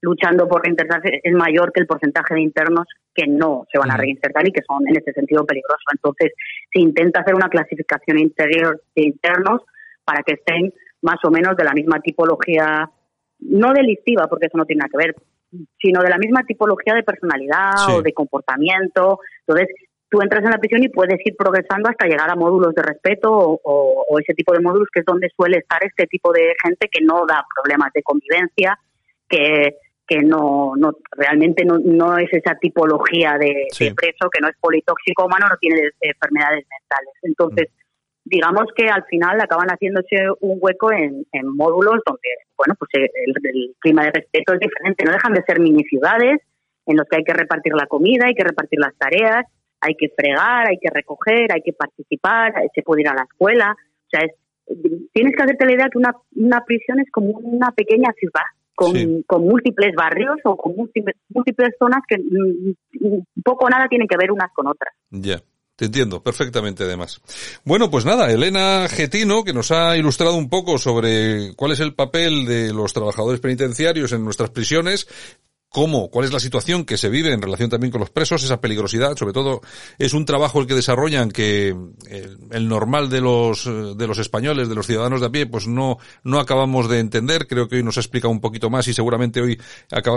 luchando 0.00 0.46
por 0.46 0.62
reinsertarse 0.62 1.20
es 1.22 1.34
mayor 1.34 1.72
que 1.72 1.80
el 1.80 1.88
porcentaje 1.88 2.34
de 2.34 2.42
internos 2.42 2.86
que 3.12 3.26
no 3.26 3.66
se 3.72 3.78
van 3.78 3.90
a 3.90 3.96
reinsertar 3.96 4.46
y 4.46 4.52
que 4.52 4.62
son 4.62 4.86
en 4.86 4.96
ese 4.96 5.12
sentido 5.12 5.44
peligrosos. 5.44 5.84
Entonces, 5.92 6.32
se 6.72 6.80
intenta 6.80 7.20
hacer 7.20 7.34
una 7.34 7.48
clasificación 7.48 8.18
interior 8.18 8.80
de 8.94 9.02
internos 9.02 9.62
para 10.04 10.22
que 10.22 10.34
estén 10.34 10.72
más 11.02 11.18
o 11.24 11.30
menos 11.30 11.56
de 11.56 11.64
la 11.64 11.72
misma 11.72 11.98
tipología, 12.00 12.88
no 13.40 13.72
delictiva, 13.72 14.28
porque 14.28 14.46
eso 14.46 14.58
no 14.58 14.66
tiene 14.66 14.80
nada 14.80 14.90
que 14.90 15.08
ver, 15.08 15.16
sino 15.80 16.00
de 16.00 16.10
la 16.10 16.18
misma 16.18 16.44
tipología 16.44 16.94
de 16.94 17.02
personalidad 17.02 17.72
o 17.90 18.02
de 18.02 18.12
comportamiento. 18.12 19.18
Entonces, 19.40 19.74
tú 20.08 20.20
entras 20.22 20.44
en 20.44 20.50
la 20.50 20.58
prisión 20.58 20.82
y 20.82 20.88
puedes 20.88 21.18
ir 21.24 21.34
progresando 21.36 21.88
hasta 21.88 22.06
llegar 22.06 22.30
a 22.30 22.36
módulos 22.36 22.74
de 22.74 22.82
respeto 22.82 23.30
o, 23.32 24.18
ese 24.20 24.34
tipo 24.34 24.52
de 24.52 24.60
módulos 24.60 24.88
que 24.92 25.00
es 25.00 25.06
donde 25.06 25.30
suele 25.36 25.58
estar 25.58 25.84
este 25.84 26.06
tipo 26.06 26.32
de 26.32 26.54
gente 26.62 26.88
que 26.90 27.04
no 27.04 27.26
da 27.26 27.44
problemas 27.54 27.92
de 27.92 28.02
convivencia, 28.02 28.78
que, 29.28 29.76
que 30.06 30.22
no, 30.22 30.74
no 30.76 30.92
realmente 31.12 31.64
no, 31.64 31.78
no 31.78 32.16
es 32.18 32.32
esa 32.32 32.54
tipología 32.54 33.36
de, 33.38 33.66
preso, 33.94 34.30
que 34.30 34.40
no 34.40 34.48
es 34.48 34.56
politóxico 34.60 35.26
humano, 35.26 35.46
no 35.50 35.56
tiene 35.58 35.90
enfermedades 36.00 36.64
mentales. 36.70 37.14
Entonces, 37.22 37.68
mm. 37.68 38.20
digamos 38.24 38.66
que 38.76 38.88
al 38.88 39.04
final 39.04 39.40
acaban 39.40 39.68
haciéndose 39.68 40.16
un 40.40 40.58
hueco 40.60 40.92
en, 40.92 41.26
en 41.32 41.56
módulos 41.56 42.00
donde, 42.06 42.28
bueno, 42.56 42.74
pues 42.78 42.90
el, 42.94 43.10
el, 43.42 43.74
clima 43.80 44.04
de 44.04 44.12
respeto 44.12 44.54
es 44.54 44.60
diferente. 44.60 45.04
No 45.04 45.12
dejan 45.12 45.34
de 45.34 45.42
ser 45.42 45.60
mini 45.60 45.82
ciudades 45.84 46.40
en 46.86 46.96
los 46.96 47.06
que 47.08 47.16
hay 47.16 47.24
que 47.24 47.34
repartir 47.34 47.74
la 47.74 47.86
comida, 47.86 48.26
hay 48.26 48.34
que 48.34 48.44
repartir 48.44 48.78
las 48.78 48.96
tareas, 48.96 49.44
hay 49.80 49.94
que 49.94 50.08
fregar, 50.16 50.68
hay 50.68 50.78
que 50.78 50.90
recoger, 50.92 51.52
hay 51.52 51.62
que 51.62 51.72
participar, 51.72 52.54
se 52.74 52.82
puede 52.82 53.02
ir 53.02 53.08
a 53.08 53.14
la 53.14 53.22
escuela. 53.22 53.72
O 53.72 54.08
sea, 54.10 54.20
tienes 55.12 55.34
que 55.36 55.42
hacerte 55.42 55.66
la 55.66 55.74
idea 55.74 55.88
que 55.90 55.98
una, 55.98 56.14
una 56.34 56.64
prisión 56.64 57.00
es 57.00 57.10
como 57.10 57.30
una 57.38 57.70
pequeña 57.72 58.12
ciudad 58.18 58.44
con, 58.74 59.22
con 59.22 59.42
múltiples 59.42 59.94
barrios 59.96 60.36
o 60.44 60.56
con 60.56 60.76
múltiples, 60.76 61.16
múltiples 61.30 61.70
zonas 61.78 62.02
que 62.06 62.18
mm, 62.18 63.42
poco 63.42 63.64
o 63.66 63.68
nada 63.68 63.88
tienen 63.88 64.06
que 64.06 64.16
ver 64.16 64.30
unas 64.30 64.52
con 64.52 64.66
otras. 64.68 64.94
Ya. 65.10 65.40
Te 65.76 65.84
entiendo 65.84 66.22
perfectamente, 66.22 66.84
además. 66.84 67.20
Bueno, 67.62 67.90
pues 67.90 68.06
nada, 68.06 68.30
Elena 68.30 68.88
Getino, 68.88 69.44
que 69.44 69.52
nos 69.52 69.70
ha 69.70 69.94
ilustrado 69.94 70.34
un 70.34 70.48
poco 70.48 70.78
sobre 70.78 71.54
cuál 71.54 71.72
es 71.72 71.80
el 71.80 71.94
papel 71.94 72.46
de 72.46 72.72
los 72.72 72.94
trabajadores 72.94 73.40
penitenciarios 73.40 74.12
en 74.12 74.24
nuestras 74.24 74.48
prisiones, 74.48 75.06
cómo, 75.68 76.10
cuál 76.10 76.24
es 76.24 76.32
la 76.32 76.40
situación 76.40 76.84
que 76.84 76.96
se 76.96 77.08
vive 77.08 77.32
en 77.32 77.42
relación 77.42 77.68
también 77.68 77.90
con 77.90 78.00
los 78.00 78.10
presos, 78.10 78.42
esa 78.42 78.60
peligrosidad, 78.60 79.16
sobre 79.16 79.32
todo 79.32 79.60
es 79.98 80.14
un 80.14 80.24
trabajo 80.24 80.60
el 80.60 80.66
que 80.66 80.74
desarrollan 80.74 81.30
que 81.30 81.76
el, 82.50 82.68
normal 82.68 83.10
de 83.10 83.20
los 83.20 83.64
de 83.66 84.06
los 84.06 84.18
españoles, 84.18 84.68
de 84.68 84.74
los 84.74 84.86
ciudadanos 84.86 85.20
de 85.20 85.26
a 85.26 85.30
pie, 85.30 85.46
pues 85.46 85.66
no 85.66 85.98
no 86.24 86.40
acabamos 86.40 86.88
de 86.88 87.00
entender. 87.00 87.46
Creo 87.46 87.68
que 87.68 87.76
hoy 87.76 87.82
nos 87.82 87.98
ha 87.98 88.00
explicado 88.00 88.32
un 88.32 88.40
poquito 88.40 88.70
más 88.70 88.88
y 88.88 88.94
seguramente 88.94 89.40
hoy 89.40 89.60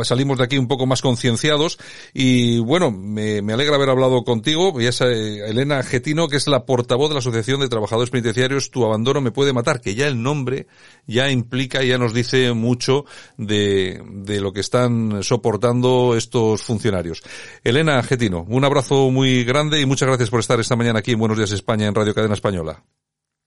salimos 0.03 0.37
de 0.37 0.43
aquí 0.45 0.57
un 0.57 0.67
poco 0.67 0.85
más 0.85 1.01
concienciados. 1.01 1.77
Y 2.13 2.59
bueno, 2.59 2.91
me, 2.91 3.39
alegra 3.51 3.75
haber 3.75 3.89
hablado 3.89 4.23
contigo, 4.23 4.79
y 4.79 4.85
esa 4.85 5.07
Elena 5.07 5.83
Getino, 5.83 6.27
que 6.27 6.37
es 6.37 6.47
la 6.47 6.65
portavoz 6.65 7.09
de 7.09 7.15
la 7.15 7.19
Asociación 7.19 7.59
de 7.59 7.69
Trabajadores 7.69 8.11
Penitenciarios, 8.11 8.71
Tu 8.71 8.85
abandono 8.85 9.21
me 9.21 9.31
puede 9.31 9.53
matar, 9.53 9.81
que 9.81 9.95
ya 9.95 10.07
el 10.07 10.21
nombre 10.21 10.67
ya 11.05 11.29
implica, 11.29 11.83
ya 11.83 11.97
nos 11.97 12.13
dice 12.13 12.53
mucho 12.53 13.05
de, 13.37 14.01
de 14.09 14.41
lo 14.41 14.53
que 14.53 14.61
están 14.61 15.21
soportando 15.23 15.48
aportando 15.49 16.15
estos 16.15 16.61
funcionarios. 16.61 17.23
Elena 17.63 18.03
Getino, 18.03 18.45
un 18.47 18.63
abrazo 18.63 19.09
muy 19.09 19.43
grande 19.43 19.81
y 19.81 19.85
muchas 19.87 20.07
gracias 20.07 20.29
por 20.29 20.41
estar 20.41 20.59
esta 20.59 20.75
mañana 20.75 20.99
aquí 20.99 21.13
en 21.13 21.19
Buenos 21.19 21.37
Días 21.37 21.51
España 21.51 21.87
en 21.87 21.95
Radio 21.95 22.13
Cadena 22.13 22.35
Española. 22.35 22.83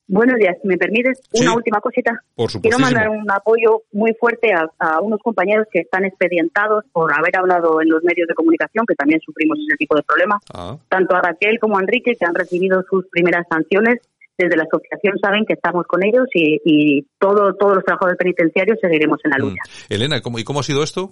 Buenos 0.08 0.36
días, 0.36 0.56
¿me 0.64 0.76
permites 0.76 1.20
una 1.34 1.54
última 1.54 1.80
cosita? 1.80 2.10
Por 2.34 2.50
Quiero 2.60 2.80
mandar 2.80 3.08
un 3.08 3.30
apoyo 3.30 3.82
muy 3.92 4.12
fuerte 4.18 4.50
a, 4.52 5.00
unos 5.00 5.20
compañeros 5.20 5.68
que 5.70 5.78
están 5.78 6.04
expedientados 6.04 6.84
por 6.92 7.12
haber 7.16 7.38
hablado 7.38 7.80
en 7.80 7.88
los 7.88 8.02
medios 8.02 8.26
de 8.26 8.34
comunicación, 8.34 8.84
que 8.84 8.96
también 8.96 9.20
sufrimos 9.20 9.58
ese 9.60 9.76
tipo 9.76 9.94
de 9.94 10.02
problemas. 10.02 10.42
Ah. 10.52 10.76
Tanto 10.88 11.14
a 11.14 11.22
Raquel 11.22 11.60
como 11.60 11.78
a 11.78 11.82
Enrique, 11.82 12.16
que 12.18 12.26
han 12.26 12.34
recibido 12.34 12.84
sus 12.90 13.06
primeras 13.10 13.46
sanciones, 13.48 14.00
desde 14.36 14.56
la 14.56 14.64
asociación 14.64 15.18
saben 15.20 15.44
que 15.46 15.54
estamos 15.54 15.86
con 15.86 16.02
ellos 16.04 16.26
y, 16.34 17.06
todo, 17.18 17.54
todos 17.54 17.76
los 17.76 17.84
trabajadores 17.84 18.18
penitenciarios 18.18 18.78
seguiremos 18.80 19.20
en 19.24 19.30
la 19.30 19.36
mm. 19.38 19.48
lucha. 19.48 19.62
Elena, 19.88 20.20
¿cómo, 20.20 20.38
¿y 20.38 20.44
cómo 20.44 20.60
ha 20.60 20.64
sido 20.64 20.82
esto? 20.82 21.10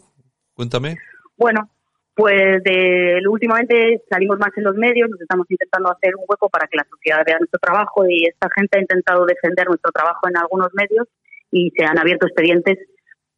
Cuéntame. 0.60 0.98
Bueno, 1.38 1.70
pues 2.14 2.62
de, 2.64 3.22
últimamente 3.26 4.02
salimos 4.10 4.38
más 4.38 4.50
en 4.58 4.64
los 4.64 4.76
medios, 4.76 5.08
nos 5.08 5.18
estamos 5.18 5.46
intentando 5.48 5.90
hacer 5.90 6.14
un 6.16 6.24
hueco 6.28 6.50
para 6.50 6.66
que 6.66 6.76
la 6.76 6.84
sociedad 6.84 7.22
vea 7.24 7.38
nuestro 7.38 7.58
trabajo 7.58 8.04
y 8.06 8.26
esta 8.26 8.46
gente 8.54 8.76
ha 8.76 8.82
intentado 8.82 9.24
defender 9.24 9.68
nuestro 9.68 9.90
trabajo 9.90 10.28
en 10.28 10.36
algunos 10.36 10.68
medios 10.74 11.08
y 11.50 11.70
se 11.70 11.82
han 11.86 11.98
abierto 11.98 12.26
expedientes, 12.26 12.76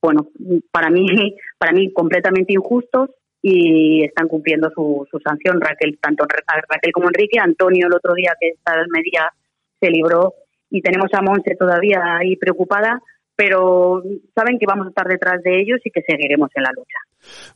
bueno, 0.01 0.27
para 0.73 0.91
mí, 0.91 1.07
para 1.59 1.71
mí 1.71 1.93
completamente 1.93 2.55
injustos 2.55 3.11
y 3.41 4.03
están 4.03 4.27
cumpliendo 4.27 4.69
su, 4.75 5.07
sanción. 5.23 5.61
Raquel, 5.61 5.97
tanto 6.01 6.25
Raquel 6.25 6.93
como 6.93 7.07
Enrique, 7.07 7.39
Antonio 7.39 7.87
el 7.87 7.95
otro 7.95 8.15
día 8.15 8.35
que 8.41 8.49
está 8.49 8.81
en 8.81 8.91
media 8.91 9.33
se 9.81 9.91
libró 9.91 10.35
y 10.71 10.83
tenemos 10.83 11.07
a 11.15 11.23
Monse 11.23 11.55
todavía 11.55 12.17
ahí 12.17 12.35
preocupada 12.35 13.01
pero 13.37 14.03
saben 14.35 14.59
que 14.59 14.66
vamos 14.66 14.87
a 14.87 14.90
estar 14.90 15.07
detrás 15.07 15.42
de 15.42 15.61
ellos 15.61 15.81
y 15.85 15.90
que 15.90 16.03
seguiremos 16.03 16.51
en 16.55 16.62
la 16.62 16.71
lucha. 16.75 16.99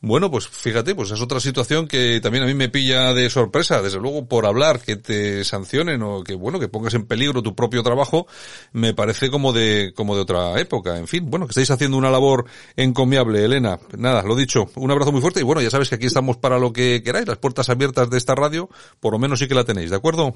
Bueno, 0.01 0.31
pues 0.31 0.47
fíjate, 0.47 0.95
pues 0.95 1.11
es 1.11 1.21
otra 1.21 1.39
situación 1.39 1.87
que 1.87 2.19
también 2.21 2.43
a 2.43 2.47
mí 2.47 2.53
me 2.53 2.69
pilla 2.69 3.13
de 3.13 3.29
sorpresa, 3.29 3.81
desde 3.81 3.99
luego 3.99 4.27
por 4.27 4.45
hablar, 4.45 4.79
que 4.79 4.95
te 4.95 5.43
sancionen 5.43 6.01
o 6.03 6.23
que 6.23 6.35
bueno, 6.35 6.59
que 6.59 6.69
pongas 6.69 6.93
en 6.93 7.05
peligro 7.05 7.41
tu 7.41 7.53
propio 7.53 7.83
trabajo, 7.83 8.27
me 8.71 8.93
parece 8.93 9.29
como 9.29 9.53
de 9.53 9.91
como 9.95 10.15
de 10.15 10.21
otra 10.21 10.59
época. 10.59 10.97
En 10.97 11.07
fin, 11.07 11.29
bueno, 11.29 11.45
que 11.45 11.51
estáis 11.51 11.71
haciendo 11.71 11.97
una 11.97 12.09
labor 12.09 12.45
encomiable, 12.75 13.43
Elena. 13.43 13.77
Nada, 13.97 14.23
lo 14.23 14.35
dicho, 14.35 14.67
un 14.75 14.91
abrazo 14.91 15.11
muy 15.11 15.21
fuerte 15.21 15.41
y 15.41 15.43
bueno, 15.43 15.61
ya 15.61 15.69
sabes 15.69 15.89
que 15.89 15.95
aquí 15.95 16.05
estamos 16.05 16.37
para 16.37 16.59
lo 16.59 16.71
que 16.71 17.01
queráis, 17.03 17.27
las 17.27 17.37
puertas 17.37 17.69
abiertas 17.69 18.09
de 18.09 18.17
esta 18.17 18.35
radio, 18.35 18.69
por 18.99 19.13
lo 19.13 19.19
menos 19.19 19.39
sí 19.39 19.47
que 19.47 19.55
la 19.55 19.65
tenéis, 19.65 19.89
¿de 19.89 19.97
acuerdo? 19.97 20.33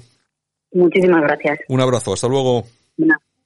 Muchísimas 0.72 1.22
gracias. 1.22 1.58
Un 1.68 1.80
abrazo, 1.80 2.12
hasta 2.12 2.28
luego. 2.28 2.64